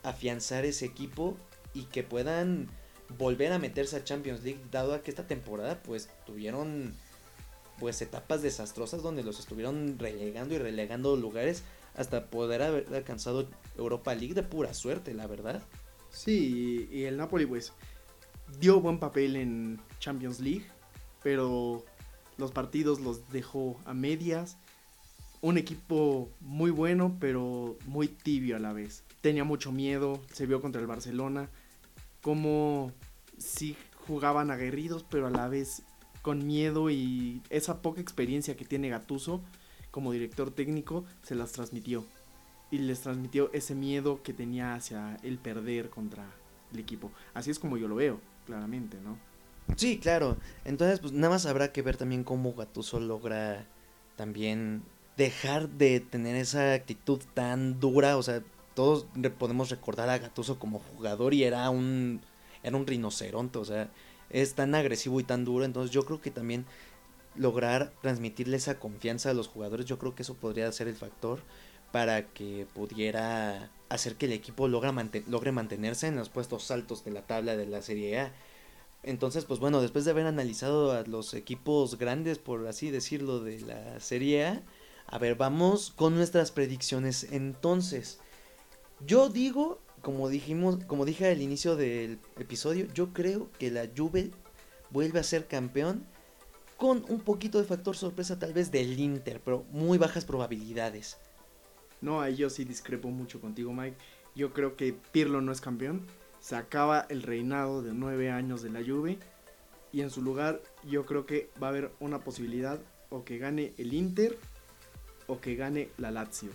afianzar 0.02 0.64
ese 0.64 0.86
equipo 0.86 1.36
y 1.74 1.84
que 1.84 2.02
puedan 2.02 2.70
volver 3.18 3.52
a 3.52 3.60
meterse 3.60 3.98
a 3.98 4.04
Champions 4.06 4.44
League, 4.46 4.62
dado 4.72 4.94
a 4.94 5.04
que 5.04 5.12
esta 5.12 5.28
temporada 5.28 5.84
pues 5.84 6.10
tuvieron 6.26 6.96
pues 7.80 8.02
etapas 8.02 8.42
desastrosas 8.42 9.04
donde 9.04 9.24
los 9.24 9.40
estuvieron 9.40 10.00
relegando 10.00 10.56
y 10.56 10.58
relegando 10.58 11.18
lugares 11.18 11.64
hasta 11.96 12.28
poder 12.28 12.62
haber 12.62 12.96
alcanzado 12.96 13.50
Europa 13.78 14.16
League 14.16 14.34
de 14.34 14.44
pura 14.44 14.74
suerte, 14.74 15.14
la 15.14 15.28
verdad. 15.28 15.62
Sí, 16.10 16.88
y 16.90 17.04
el 17.04 17.18
Napoli 17.18 17.46
pues 17.46 17.74
dio 18.58 18.80
buen 18.80 19.00
papel 19.00 19.36
en 19.36 19.82
Champions 20.00 20.40
League, 20.40 20.66
pero 21.22 21.84
los 22.38 22.54
partidos 22.54 23.02
los 23.02 23.28
dejó 23.28 23.82
a 23.84 23.94
medias 23.94 24.58
un 25.42 25.58
equipo 25.58 26.30
muy 26.40 26.72
bueno, 26.72 27.18
pero 27.20 27.78
muy 27.86 28.08
tibio 28.08 28.56
a 28.56 28.60
la 28.60 28.74
vez. 28.74 29.04
Tenía 29.22 29.44
mucho 29.44 29.72
miedo, 29.72 30.22
se 30.32 30.46
vio 30.46 30.62
contra 30.62 30.82
el 30.82 30.88
Barcelona, 30.88 31.50
como 32.22 32.92
sí 33.38 33.76
jugaban 34.08 34.52
aguerridos, 34.52 35.06
pero 35.10 35.28
a 35.28 35.32
la 35.32 35.48
vez 35.48 35.84
con 36.22 36.46
miedo 36.46 36.90
y 36.90 37.42
esa 37.50 37.82
poca 37.82 38.02
experiencia 38.02 38.58
que 38.58 38.66
tiene 38.66 38.90
Gatuso 38.90 39.42
como 39.92 40.12
director 40.12 40.52
técnico 40.52 41.06
se 41.22 41.36
las 41.36 41.52
transmitió. 41.52 42.06
Y 42.70 42.80
les 42.80 43.00
transmitió 43.02 43.50
ese 43.54 43.76
miedo 43.76 44.22
que 44.24 44.34
tenía 44.34 44.76
hacia 44.76 45.18
el 45.24 45.38
perder 45.38 45.90
contra 45.90 46.26
el 46.74 46.80
equipo. 46.80 47.12
Así 47.34 47.50
es 47.50 47.60
como 47.60 47.78
yo 47.78 47.88
lo 47.88 47.96
veo, 47.96 48.20
claramente, 48.46 48.98
¿no? 49.02 49.18
Sí, 49.78 50.00
claro. 50.00 50.38
Entonces, 50.66 51.00
pues 51.00 51.14
nada 51.14 51.34
más 51.34 51.46
habrá 51.46 51.72
que 51.72 51.82
ver 51.82 51.96
también 51.96 52.24
cómo 52.24 52.54
Gatuso 52.54 53.00
logra 53.00 53.66
también 54.18 54.84
dejar 55.18 55.70
de 55.70 56.00
tener 56.00 56.36
esa 56.36 56.74
actitud 56.74 57.20
tan 57.34 57.80
dura, 57.80 58.18
o 58.18 58.24
sea, 58.24 58.44
todos 58.76 59.08
podemos 59.40 59.70
recordar 59.70 60.10
a 60.10 60.20
Gatuso 60.20 60.60
como 60.60 60.80
jugador 60.80 61.34
y 61.34 61.44
era 61.44 61.70
un 61.70 62.22
era 62.64 62.78
un 62.78 62.88
rinoceronte, 62.88 63.60
o 63.60 63.66
sea, 63.66 63.90
es 64.30 64.54
tan 64.54 64.76
agresivo 64.76 65.20
y 65.20 65.24
tan 65.24 65.46
duro, 65.46 65.66
entonces 65.66 65.92
yo 65.92 66.06
creo 66.06 66.22
que 66.22 66.32
también 66.32 66.66
lograr 67.36 67.94
transmitirle 68.02 68.58
esa 68.58 68.80
confianza 68.80 69.30
a 69.32 69.34
los 69.34 69.48
jugadores, 69.48 69.86
yo 69.86 69.98
creo 70.00 70.16
que 70.16 70.24
eso 70.24 70.36
podría 70.36 70.72
ser 70.72 70.88
el 70.88 70.96
factor 70.96 71.40
para 71.92 72.28
que 72.28 72.68
pudiera 72.74 73.72
hacer 73.90 74.16
que 74.16 74.26
el 74.26 74.34
equipo 74.34 74.68
logre 74.68 75.52
mantenerse 75.52 76.08
en 76.08 76.16
los 76.18 76.30
puestos 76.30 76.70
altos 76.72 77.06
de 77.06 77.12
la 77.12 77.22
tabla 77.26 77.56
de 77.56 77.66
la 77.66 77.82
Serie 77.82 78.20
A. 78.20 78.34
Entonces, 79.04 79.46
pues 79.46 79.60
bueno, 79.60 79.82
después 79.82 80.04
de 80.06 80.12
haber 80.12 80.26
analizado 80.26 80.92
a 80.92 81.04
los 81.04 81.34
equipos 81.34 81.98
grandes, 81.98 82.40
por 82.40 82.68
así 82.68 82.92
decirlo, 82.92 83.40
de 83.40 83.62
la 83.62 84.00
Serie 84.02 84.46
A, 84.46 84.64
a 85.08 85.18
ver, 85.18 85.36
vamos 85.36 85.92
con 85.96 86.16
nuestras 86.16 86.52
predicciones. 86.52 87.28
Entonces, 87.32 88.20
yo 89.06 89.30
digo, 89.30 89.80
como 90.02 90.28
dijimos, 90.28 90.84
como 90.86 91.06
dije 91.06 91.28
al 91.28 91.42
inicio 91.42 91.76
del 91.78 92.20
episodio, 92.38 92.88
yo 92.94 93.14
creo 93.14 93.50
que 93.58 93.72
la 93.72 93.88
Juve 93.96 94.32
vuelve 94.90 95.20
a 95.20 95.24
ser 95.24 95.48
campeón 95.48 96.06
con 96.76 97.06
un 97.08 97.22
poquito 97.22 97.58
de 97.58 97.64
factor 97.64 97.96
sorpresa 97.96 98.38
tal 98.38 98.54
vez 98.54 98.70
del 98.70 99.00
Inter, 99.00 99.42
pero 99.44 99.66
muy 99.72 99.98
bajas 99.98 100.26
probabilidades. 100.26 101.18
No, 102.02 102.22
ahí 102.22 102.36
yo 102.36 102.50
sí 102.50 102.66
discrepo 102.66 103.10
mucho 103.10 103.40
contigo, 103.40 103.74
Mike. 103.74 103.98
Yo 104.36 104.54
creo 104.54 104.76
que 104.76 104.94
Pirlo 104.94 105.42
no 105.42 105.52
es 105.52 105.62
campeón. 105.62 106.06
Se 106.40 106.56
acaba 106.56 107.08
el 107.10 107.24
reinado 107.24 107.82
de 107.82 107.94
nueve 107.94 108.30
años 108.30 108.62
de 108.62 108.70
la 108.70 108.84
Juve. 108.84 109.18
Y 109.92 110.02
en 110.02 110.12
su 110.12 110.22
lugar 110.22 110.62
yo 110.88 111.06
creo 111.06 111.26
que 111.26 111.50
va 111.62 111.68
a 111.68 111.70
haber 111.72 111.92
una 112.00 112.20
posibilidad 112.20 112.80
o 113.10 113.24
que 113.24 113.38
gane 113.38 113.74
el 113.78 113.94
Inter 113.94 114.38
o 115.28 115.40
que 115.40 115.56
gane 115.56 115.90
la 115.98 116.12
Lazio. 116.12 116.50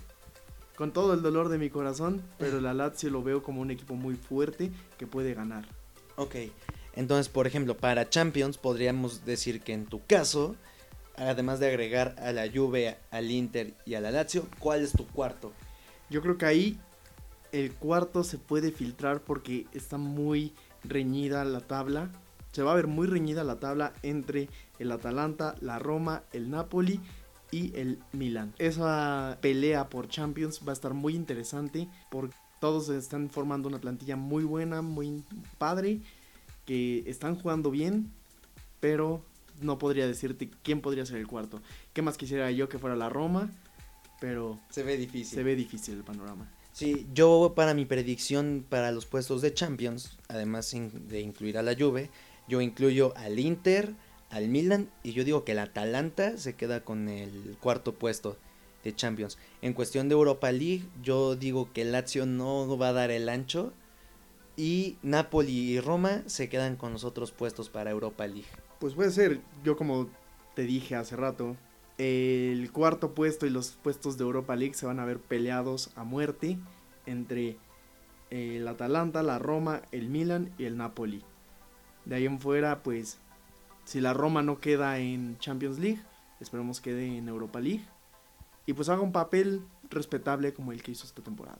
Con 0.77 0.93
todo 0.93 1.15
el 1.15 1.23
dolor 1.23 1.49
de 1.49 1.59
mi 1.59 1.71
corazón, 1.71 2.23
pero 2.39 2.61
la 2.61 2.75
Lazio 2.75 3.11
lo 3.11 3.23
veo 3.23 3.43
como 3.43 3.61
un 3.61 3.71
equipo 3.71 3.95
muy 3.95 4.17
fuerte 4.17 4.73
que 4.99 5.07
puede 5.07 5.35
ganar. 5.35 5.67
Ok, 6.17 6.37
entonces 6.95 7.29
por 7.29 7.47
ejemplo 7.47 7.77
para 7.77 8.09
Champions 8.09 8.59
podríamos 8.59 9.25
decir 9.25 9.61
que 9.61 9.75
en 9.75 9.87
tu 9.87 10.05
caso, 10.07 10.57
además 11.17 11.61
de 11.61 11.69
agregar 11.69 12.17
a 12.19 12.33
la 12.33 12.51
Juve, 12.51 12.97
al 13.11 13.31
Inter 13.31 13.75
y 13.87 13.95
a 13.95 14.01
la 14.01 14.11
Lazio, 14.11 14.47
¿cuál 14.59 14.83
es 14.83 14.93
tu 14.93 15.07
cuarto? 15.07 15.53
Yo 16.11 16.21
creo 16.21 16.37
que 16.37 16.47
ahí 16.47 16.81
el 17.53 17.75
cuarto 17.75 18.25
se 18.25 18.39
puede 18.39 18.73
filtrar 18.73 19.21
porque 19.21 19.67
está 19.73 19.99
muy 19.99 20.55
reñida 20.85 21.45
la 21.45 21.61
tabla. 21.61 22.11
Se 22.53 22.63
va 22.63 22.73
a 22.73 22.77
ver 22.77 22.87
muy 22.87 23.07
reñida 23.07 23.45
la 23.45 23.61
tabla 23.61 23.93
entre 24.03 24.49
el 24.79 24.91
Atalanta, 24.93 25.55
la 25.61 25.79
Roma, 25.79 26.23
el 26.33 26.51
Napoli 26.51 27.01
y 27.53 27.73
el 27.77 28.01
Milan. 28.13 28.53
Esa 28.59 29.39
pelea 29.41 29.89
por 29.89 30.09
Champions 30.09 30.61
va 30.67 30.71
a 30.71 30.73
estar 30.73 30.95
muy 30.95 31.15
interesante 31.15 31.87
porque 32.11 32.35
todos 32.59 32.89
están 32.89 33.31
formando 33.31 33.69
una 33.69 33.81
plantilla 33.81 34.17
muy 34.17 34.43
buena, 34.43 34.83
muy 34.83 35.23
padre, 35.59 36.01
que 36.65 37.05
están 37.07 37.37
jugando 37.37 37.71
bien, 37.71 38.11
pero 38.81 39.25
no 39.61 39.79
podría 39.79 40.07
decirte 40.07 40.51
quién 40.63 40.81
podría 40.81 41.07
ser 41.07 41.19
el 41.19 41.27
cuarto. 41.27 41.61
¿Qué 41.93 42.03
más 42.03 42.17
quisiera 42.17 42.51
yo 42.51 42.69
que 42.69 42.79
fuera 42.79 42.97
la 42.97 43.09
Roma? 43.09 43.51
Pero 44.21 44.59
se 44.71 44.83
ve 44.83 44.97
difícil. 44.97 45.37
Se 45.37 45.43
ve 45.43 45.55
difícil 45.55 45.95
el 45.95 46.05
panorama. 46.05 46.51
Sí, 46.73 47.07
yo 47.13 47.53
para 47.55 47.75
mi 47.75 47.85
predicción 47.85 48.65
para 48.67 48.93
los 48.93 49.05
puestos 49.05 49.43
de 49.43 49.53
Champions, 49.53 50.17
además 50.29 50.73
de 50.73 51.21
incluir 51.21 51.59
a 51.59 51.63
la 51.63 51.75
Juve, 51.75 52.11
yo 52.49 52.61
incluyo 52.61 53.13
al 53.17 53.39
Inter, 53.39 53.95
al 54.33 54.49
Milan 54.49 54.91
y 55.03 55.13
yo 55.13 55.25
digo 55.25 55.45
que 55.45 55.53
el 55.53 55.59
Atalanta 55.59 56.39
se 56.39 56.55
queda 56.55 56.83
con 56.83 57.09
el 57.09 57.57
cuarto 57.61 57.95
puesto 57.95 58.39
de 58.83 58.95
Champions. 58.95 59.39
En 59.61 59.75
cuestión 59.75 60.09
de 60.09 60.15
Europa 60.15 60.51
League, 60.51 60.89
yo 61.03 61.37
digo 61.37 61.71
que 61.73 61.85
Lazio 61.85 62.27
no 62.27 62.77
va 62.79 62.89
a 62.89 62.93
dar 62.93 63.11
el 63.11 63.29
ancho 63.29 63.73
y 64.57 64.97
Napoli 65.03 65.53
y 65.53 65.81
Roma 65.81 66.23
se 66.27 66.49
quedan 66.49 66.77
con 66.77 66.93
los 66.93 67.05
otros 67.05 67.31
puestos 67.31 67.69
para 67.69 67.91
Europa 67.91 68.27
League. 68.27 68.49
Pues 68.81 68.95
puede 68.95 69.11
ser, 69.11 69.41
yo 69.63 69.77
como 69.77 70.09
te 70.55 70.63
dije 70.63 70.97
hace 70.97 71.15
rato, 71.15 71.57
el 71.99 72.73
cuarto 72.73 73.15
puesto 73.15 73.47
y 73.47 73.51
los 73.51 73.73
puestos 73.83 74.17
de 74.17 74.25
Europa 74.25 74.57
League 74.57 74.75
se 74.75 74.87
van 74.87 74.99
a 74.99 75.05
ver 75.05 75.21
peleados 75.21 75.91
a 75.95 76.05
muerte 76.05 76.59
entre 77.05 77.59
el 78.31 78.67
Atalanta, 78.67 79.23
la 79.23 79.39
Roma, 79.39 79.83
el 79.93 80.09
Milan 80.09 80.51
y 80.57 80.65
el 80.65 80.79
Napoli. 80.79 81.23
De 82.07 82.17
ahí 82.17 82.25
en 82.25 82.41
fuera, 82.41 82.83
pues 82.83 83.19
si 83.85 84.01
la 84.01 84.13
Roma 84.13 84.43
no 84.43 84.61
queda 84.61 84.99
en 84.99 85.39
Champions 85.39 85.79
League, 85.79 86.01
esperemos 86.41 86.81
quede 86.81 87.07
en 87.07 87.29
Europa 87.29 87.61
League. 87.61 87.85
Y 88.67 88.75
pues 88.75 88.89
haga 88.89 89.03
un 89.03 89.13
papel 89.13 89.63
respetable 89.91 90.55
como 90.55 90.73
el 90.73 90.83
que 90.83 90.93
hizo 90.93 91.07
esta 91.07 91.23
temporada. 91.23 91.59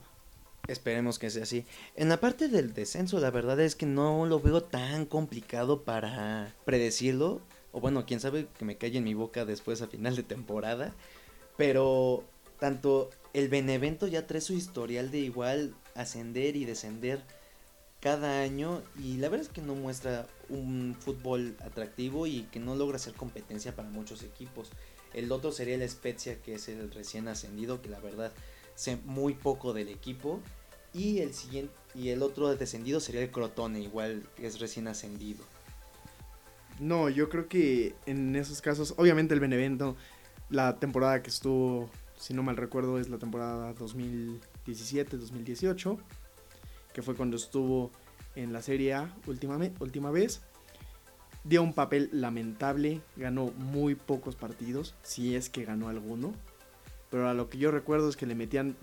Esperemos 0.67 1.19
que 1.19 1.29
sea 1.29 1.43
así. 1.43 1.65
En 1.95 2.07
la 2.07 2.21
parte 2.21 2.47
del 2.47 2.73
descenso, 2.73 3.19
la 3.19 3.31
verdad 3.31 3.59
es 3.59 3.75
que 3.75 3.85
no 3.85 4.25
lo 4.25 4.39
veo 4.39 4.63
tan 4.63 5.05
complicado 5.05 5.83
para 5.83 6.55
predecirlo. 6.63 7.41
O 7.73 7.81
bueno, 7.81 8.05
quién 8.05 8.21
sabe 8.21 8.47
que 8.57 8.63
me 8.63 8.77
calle 8.77 8.99
en 8.99 9.03
mi 9.03 9.13
boca 9.13 9.43
después 9.43 9.81
a 9.81 9.87
final 9.87 10.15
de 10.15 10.23
temporada. 10.23 10.93
Pero 11.57 12.23
tanto 12.59 13.09
el 13.33 13.49
Benevento 13.49 14.07
ya 14.07 14.25
trae 14.25 14.39
su 14.39 14.53
historial 14.53 15.11
de 15.11 15.19
igual 15.19 15.75
ascender 15.95 16.55
y 16.55 16.63
descender 16.63 17.21
cada 18.03 18.41
año. 18.41 18.81
Y 19.01 19.15
la 19.17 19.29
verdad 19.29 19.47
es 19.47 19.53
que 19.53 19.61
no 19.61 19.75
muestra 19.75 20.27
un 20.49 20.97
fútbol 20.99 21.55
atractivo 21.61 22.27
y 22.27 22.41
que 22.51 22.59
no 22.59 22.75
logra 22.75 22.99
ser 22.99 23.13
competencia 23.13 23.77
para 23.77 23.89
muchos 23.89 24.23
equipos. 24.23 24.71
El 25.13 25.31
otro 25.31 25.53
sería 25.53 25.75
el 25.75 25.89
Spezia, 25.89 26.41
que 26.41 26.55
es 26.55 26.67
el 26.67 26.91
recién 26.91 27.29
ascendido, 27.29 27.81
que 27.81 27.87
la 27.87 28.01
verdad 28.01 28.33
sé 28.75 28.97
muy 29.05 29.35
poco 29.35 29.71
del 29.71 29.87
equipo. 29.87 30.41
Y 30.93 31.19
el 31.19 31.33
siguiente 31.33 31.73
y 31.95 32.09
el 32.09 32.23
otro 32.23 32.53
descendido 32.53 32.99
sería 32.99 33.21
el 33.21 33.31
Crotone, 33.31 33.79
igual 33.79 34.27
que 34.35 34.47
es 34.47 34.59
recién 34.59 34.89
ascendido. 34.89 35.45
No, 36.79 37.07
yo 37.07 37.29
creo 37.29 37.47
que 37.47 37.95
en 38.05 38.35
esos 38.35 38.61
casos, 38.61 38.95
obviamente 38.97 39.33
el 39.33 39.39
Benevento, 39.39 39.95
la 40.49 40.77
temporada 40.77 41.23
que 41.23 41.29
estuvo, 41.29 41.89
si 42.17 42.33
no 42.33 42.43
mal 42.43 42.57
recuerdo, 42.57 42.99
es 42.99 43.07
la 43.09 43.17
temporada 43.17 43.73
2017-2018, 43.75 45.97
que 46.93 47.01
fue 47.01 47.15
cuando 47.15 47.37
estuvo 47.37 47.91
en 48.35 48.53
la 48.53 48.61
Serie 48.61 48.93
A 48.93 49.13
última, 49.27 49.59
última 49.79 50.11
vez. 50.11 50.41
Dio 51.43 51.61
un 51.61 51.73
papel 51.73 52.09
lamentable, 52.13 53.01
ganó 53.17 53.51
muy 53.57 53.95
pocos 53.95 54.35
partidos, 54.35 54.95
si 55.03 55.35
es 55.35 55.49
que 55.49 55.65
ganó 55.65 55.89
alguno. 55.89 56.33
Pero 57.09 57.27
a 57.27 57.33
lo 57.33 57.49
que 57.49 57.57
yo 57.57 57.69
recuerdo 57.69 58.09
es 58.09 58.15
que 58.15 58.25
le 58.25 58.35
metían 58.35 58.75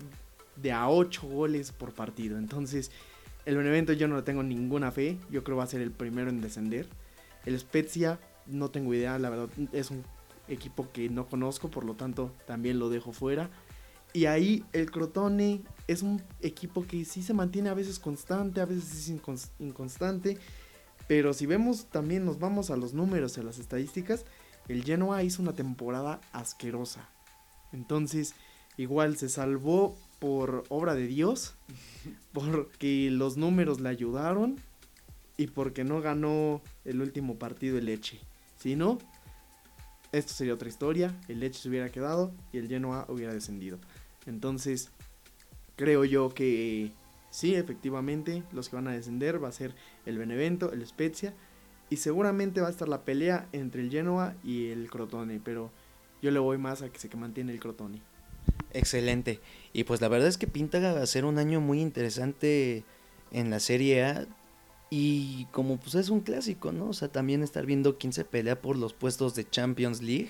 de 0.55 0.71
a 0.71 0.87
8 0.87 1.27
goles 1.27 1.71
por 1.71 1.93
partido. 1.93 2.37
Entonces, 2.37 2.91
el 3.45 3.57
Benevento 3.57 3.93
yo 3.93 4.07
no 4.07 4.15
le 4.15 4.21
tengo 4.21 4.43
ninguna 4.43 4.91
fe. 4.91 5.17
Yo 5.31 5.43
creo 5.43 5.57
va 5.57 5.63
a 5.63 5.67
ser 5.67 5.81
el 5.81 5.91
primero 5.91 6.29
en 6.29 6.41
descender. 6.41 6.87
El 7.45 7.59
Spezia, 7.59 8.19
no 8.45 8.69
tengo 8.69 8.93
idea, 8.93 9.17
la 9.17 9.29
verdad, 9.29 9.49
es 9.71 9.89
un 9.89 10.03
equipo 10.47 10.91
que 10.91 11.09
no 11.09 11.27
conozco, 11.27 11.69
por 11.69 11.85
lo 11.85 11.95
tanto 11.95 12.31
también 12.45 12.77
lo 12.77 12.89
dejo 12.89 13.11
fuera. 13.11 13.49
Y 14.13 14.25
ahí 14.25 14.63
el 14.73 14.91
Crotone 14.91 15.61
es 15.87 16.01
un 16.01 16.21
equipo 16.41 16.85
que 16.85 17.05
sí 17.05 17.23
se 17.23 17.33
mantiene 17.33 17.69
a 17.69 17.73
veces 17.73 17.99
constante, 17.99 18.61
a 18.61 18.65
veces 18.65 18.93
es 18.93 19.45
inconstante. 19.59 20.37
Pero 21.07 21.33
si 21.33 21.45
vemos 21.45 21.85
también, 21.85 22.25
nos 22.25 22.39
vamos 22.39 22.69
a 22.71 22.77
los 22.77 22.93
números, 22.93 23.37
a 23.37 23.43
las 23.43 23.59
estadísticas, 23.59 24.25
el 24.67 24.83
Genoa 24.83 25.23
hizo 25.23 25.41
una 25.41 25.53
temporada 25.53 26.21
asquerosa. 26.31 27.09
Entonces, 27.73 28.35
igual 28.77 29.17
se 29.17 29.29
salvó 29.29 29.97
por 30.19 30.63
obra 30.69 30.95
de 30.95 31.07
Dios, 31.07 31.55
porque 32.33 33.09
los 33.11 33.37
números 33.37 33.79
le 33.79 33.89
ayudaron 33.89 34.57
y 35.37 35.47
porque 35.47 35.83
no 35.83 36.01
ganó 36.01 36.61
el 36.85 37.01
último 37.01 37.35
partido 37.35 37.77
el 37.77 37.85
Leche. 37.85 38.19
Si 38.57 38.75
no, 38.75 38.99
esto 40.11 40.33
sería 40.33 40.53
otra 40.53 40.69
historia, 40.69 41.15
el 41.27 41.39
Leche 41.39 41.59
se 41.59 41.69
hubiera 41.69 41.89
quedado 41.89 42.31
y 42.53 42.57
el 42.57 42.67
Genoa 42.67 43.05
hubiera 43.09 43.33
descendido. 43.33 43.79
Entonces, 44.25 44.91
creo 45.75 46.05
yo 46.05 46.33
que 46.33 46.91
sí, 47.29 47.55
efectivamente, 47.55 48.43
los 48.51 48.69
que 48.69 48.75
van 48.75 48.87
a 48.87 48.93
descender 48.93 49.43
va 49.43 49.49
a 49.49 49.53
ser 49.53 49.73
el 50.05 50.17
Benevento, 50.17 50.71
el 50.71 50.85
Spezia 50.85 51.33
y 51.89 51.97
seguramente 51.97 52.61
va 52.61 52.67
a 52.67 52.71
estar 52.71 52.87
la 52.87 53.03
pelea 53.03 53.47
entre 53.51 53.81
el 53.81 53.91
Genoa 53.91 54.35
y 54.43 54.69
el 54.69 54.89
Crotone, 54.89 55.41
pero 55.43 55.71
yo 56.21 56.31
le 56.31 56.39
voy 56.39 56.57
más 56.57 56.81
a 56.81 56.89
que 56.89 56.99
se 56.99 57.15
mantiene 57.17 57.51
el 57.51 57.59
Crotone. 57.59 58.01
Excelente. 58.73 59.39
Y 59.73 59.83
pues 59.83 60.01
la 60.01 60.07
verdad 60.07 60.27
es 60.27 60.37
que 60.37 60.47
pinta 60.47 61.01
a 61.01 61.05
ser 61.05 61.25
un 61.25 61.37
año 61.37 61.59
muy 61.59 61.81
interesante 61.81 62.83
en 63.31 63.49
la 63.49 63.59
Serie 63.59 64.03
A. 64.03 64.27
Y 64.89 65.45
como 65.51 65.77
pues 65.77 65.95
es 65.95 66.09
un 66.09 66.19
clásico, 66.19 66.71
¿no? 66.71 66.89
O 66.89 66.93
sea, 66.93 67.09
también 67.09 67.43
estar 67.43 67.65
viendo 67.65 67.97
quién 67.97 68.13
se 68.13 68.25
pelea 68.25 68.61
por 68.61 68.77
los 68.77 68.93
puestos 68.93 69.35
de 69.35 69.49
Champions 69.49 70.01
League. 70.01 70.29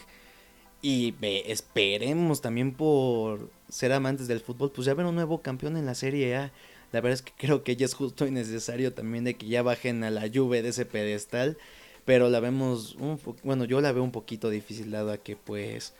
Y 0.81 1.13
esperemos 1.21 2.41
también 2.41 2.73
por 2.73 3.49
ser 3.69 3.93
amantes 3.93 4.27
del 4.27 4.39
fútbol, 4.39 4.71
pues 4.71 4.85
ya 4.85 4.93
ver 4.93 5.05
un 5.05 5.15
nuevo 5.15 5.41
campeón 5.41 5.77
en 5.77 5.85
la 5.85 5.95
Serie 5.95 6.35
A. 6.35 6.51
La 6.91 7.01
verdad 7.01 7.13
es 7.13 7.21
que 7.21 7.33
creo 7.37 7.63
que 7.63 7.75
ya 7.75 7.85
es 7.85 7.93
justo 7.93 8.25
y 8.25 8.31
necesario 8.31 8.93
también 8.93 9.23
de 9.23 9.35
que 9.35 9.47
ya 9.47 9.61
bajen 9.61 10.03
a 10.03 10.09
la 10.09 10.29
Juve 10.33 10.61
de 10.61 10.69
ese 10.69 10.85
pedestal. 10.85 11.57
Pero 12.03 12.29
la 12.29 12.39
vemos, 12.39 12.97
bueno, 13.43 13.65
yo 13.65 13.79
la 13.79 13.91
veo 13.91 14.03
un 14.03 14.11
poquito 14.11 14.49
difícil 14.49 14.89
dado 14.89 15.11
a 15.11 15.17
que 15.17 15.35
pues 15.35 15.93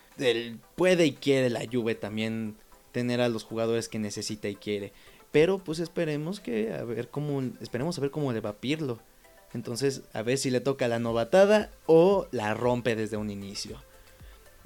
puede 0.76 1.06
y 1.06 1.13
quiere 1.13 1.52
la 1.52 1.65
Juve 1.72 1.94
también 1.94 2.56
tener 2.91 3.22
a 3.22 3.30
los 3.30 3.44
jugadores 3.44 3.88
que 3.88 4.00
necesita 4.00 4.50
y 4.50 4.56
quiere. 4.56 4.94
Pero 5.32 5.60
pues 5.60 5.80
esperemos 5.80 6.39
que 6.39 6.74
a 6.74 6.84
ver 6.84 7.10
cómo 7.10 7.41
esperemos 7.62 7.98
a 7.98 8.02
ver 8.02 8.12
cómo 8.12 8.34
le 8.34 8.41
va 8.41 8.50
a 8.50 8.58
Pirlo. 8.58 9.00
Entonces, 9.54 10.02
a 10.13 10.24
ver 10.24 10.38
si 10.38 10.50
le 10.50 10.60
toca 10.60 10.88
la 10.88 11.00
novatada 11.00 11.70
o 11.86 12.28
la 12.32 12.54
rompe 12.54 12.96
desde 12.96 13.17
un 13.17 13.30
inicio. 13.30 13.78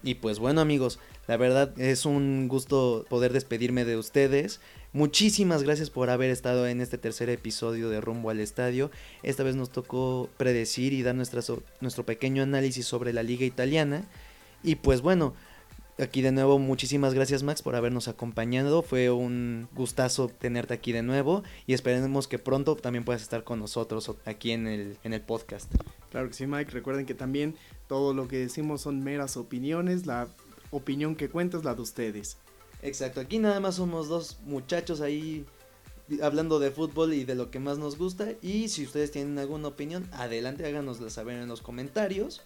Y 0.06 0.16
pues 0.16 0.38
bueno, 0.38 0.62
amigos, 0.62 1.00
la 1.28 1.36
verdad 1.36 1.74
es 1.82 2.06
un 2.06 2.48
gusto 2.48 3.08
poder 3.10 3.34
despedirme 3.34 3.86
de 3.86 3.98
ustedes. 3.98 4.62
Muchísimas 4.94 5.64
gracias 5.64 5.90
por 5.90 6.12
haber 6.12 6.30
estado 6.30 6.68
en 6.68 6.80
este 6.80 7.00
tercer 7.00 7.28
episodio 7.30 7.90
de 7.90 8.02
Rumbo 8.02 8.30
al 8.30 8.40
Estadio. 8.40 8.92
Esta 9.24 9.42
vez 9.42 9.56
nos 9.56 9.72
tocó 9.72 10.30
predecir 10.38 10.94
y 10.94 11.02
dar 11.02 11.16
nuestro 11.16 12.06
pequeño 12.06 12.44
análisis 12.44 12.86
sobre 12.86 13.14
la 13.14 13.24
liga 13.24 13.48
italiana. 13.48 14.04
Y 14.62 14.76
pues 14.76 15.02
bueno, 15.02 15.34
aquí 15.98 16.22
de 16.22 16.32
nuevo 16.32 16.60
muchísimas 16.60 17.16
gracias 17.16 17.42
Max 17.42 17.64
por 17.64 17.76
habernos 17.76 18.08
acompañado. 18.08 18.84
Fue 18.84 19.10
un 19.10 19.68
gustazo 19.74 20.28
tenerte 20.28 20.76
aquí 20.76 20.92
de 20.92 21.02
nuevo 21.02 21.42
y 21.66 21.74
esperemos 21.74 22.28
que 22.28 22.38
pronto 22.38 22.76
también 22.76 23.06
puedas 23.06 23.24
estar 23.24 23.44
con 23.44 23.58
nosotros 23.58 24.12
aquí 24.26 24.52
en 24.52 24.68
el, 24.68 24.98
en 25.04 25.14
el 25.14 25.22
podcast. 25.22 25.74
Claro 26.12 26.28
que 26.28 26.36
sí 26.36 26.46
Mike, 26.46 26.70
recuerden 26.72 27.08
que 27.08 27.16
también 27.16 27.56
todo 27.88 28.14
lo 28.14 28.28
que 28.28 28.38
decimos 28.38 28.82
son 28.82 29.04
meras 29.04 29.38
opiniones, 29.38 30.06
la 30.06 30.28
opinión 30.72 31.16
que 31.16 31.30
cuenta 31.30 31.58
es 31.58 31.64
la 31.64 31.76
de 31.76 31.82
ustedes. 31.82 32.38
Exacto, 32.82 33.20
aquí 33.20 33.40
nada 33.40 33.60
más 33.60 33.76
somos 33.76 34.08
dos 34.08 34.38
muchachos 34.46 35.02
ahí 35.02 35.46
hablando 36.22 36.60
de 36.60 36.72
fútbol 36.72 37.14
y 37.14 37.24
de 37.24 37.36
lo 37.36 37.50
que 37.50 37.60
más 37.60 37.78
nos 37.78 37.98
gusta. 37.98 38.34
Y 38.42 38.70
si 38.70 38.84
ustedes 38.84 39.12
tienen 39.12 39.40
alguna 39.40 39.70
opinión, 39.70 40.08
adelante 40.14 40.66
háganosla 40.66 41.10
saber 41.10 41.38
en 41.38 41.48
los 41.48 41.62
comentarios. 41.62 42.42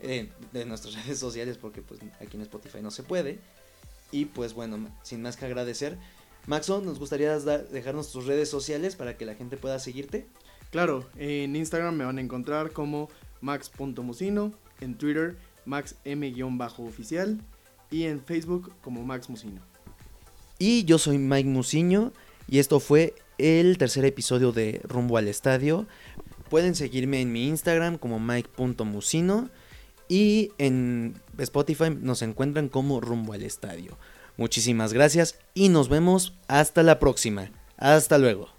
Eh, 0.00 0.28
de 0.52 0.66
nuestras 0.66 0.94
redes 1.06 1.18
sociales 1.18 1.56
porque 1.56 1.80
pues 1.80 2.00
aquí 2.20 2.36
en 2.36 2.42
Spotify 2.42 2.82
no 2.82 2.90
se 2.90 3.02
puede. 3.02 3.38
Y 4.10 4.26
pues 4.26 4.54
bueno, 4.54 4.78
sin 5.02 5.22
más 5.22 5.36
que 5.36 5.46
agradecer, 5.46 5.98
Maxo, 6.46 6.80
¿nos 6.80 6.98
gustaría 6.98 7.36
dejarnos 7.38 8.12
tus 8.12 8.26
redes 8.26 8.48
sociales 8.48 8.94
para 8.94 9.16
que 9.16 9.26
la 9.26 9.34
gente 9.34 9.56
pueda 9.56 9.78
seguirte? 9.80 10.26
Claro, 10.70 11.04
en 11.16 11.56
Instagram 11.56 11.96
me 11.96 12.04
van 12.04 12.18
a 12.18 12.20
encontrar 12.20 12.72
como 12.72 13.08
max.musino, 13.40 14.52
en 14.80 14.96
Twitter 14.96 15.36
maxm-oficial 15.66 17.40
y 17.90 18.04
en 18.04 18.22
Facebook 18.22 18.72
como 18.80 19.02
Max 19.02 19.28
Musino. 19.28 19.60
Y 20.58 20.84
yo 20.84 20.98
soy 20.98 21.18
Mike 21.18 21.48
Musiño 21.48 22.12
y 22.48 22.58
esto 22.58 22.80
fue 22.80 23.14
el 23.38 23.78
tercer 23.78 24.04
episodio 24.04 24.52
de 24.52 24.80
Rumbo 24.84 25.18
al 25.18 25.28
Estadio. 25.28 25.86
Pueden 26.48 26.74
seguirme 26.74 27.20
en 27.20 27.32
mi 27.32 27.48
Instagram 27.48 27.98
como 27.98 28.18
mike.musino 28.20 29.50
y 30.08 30.52
en 30.58 31.20
Spotify 31.38 31.90
nos 31.90 32.22
encuentran 32.22 32.68
como 32.68 33.00
rumbo 33.00 33.32
al 33.32 33.42
estadio. 33.42 33.98
Muchísimas 34.36 34.92
gracias 34.92 35.38
y 35.54 35.68
nos 35.68 35.88
vemos 35.88 36.34
hasta 36.46 36.82
la 36.82 36.98
próxima. 36.98 37.50
Hasta 37.76 38.18
luego. 38.18 38.55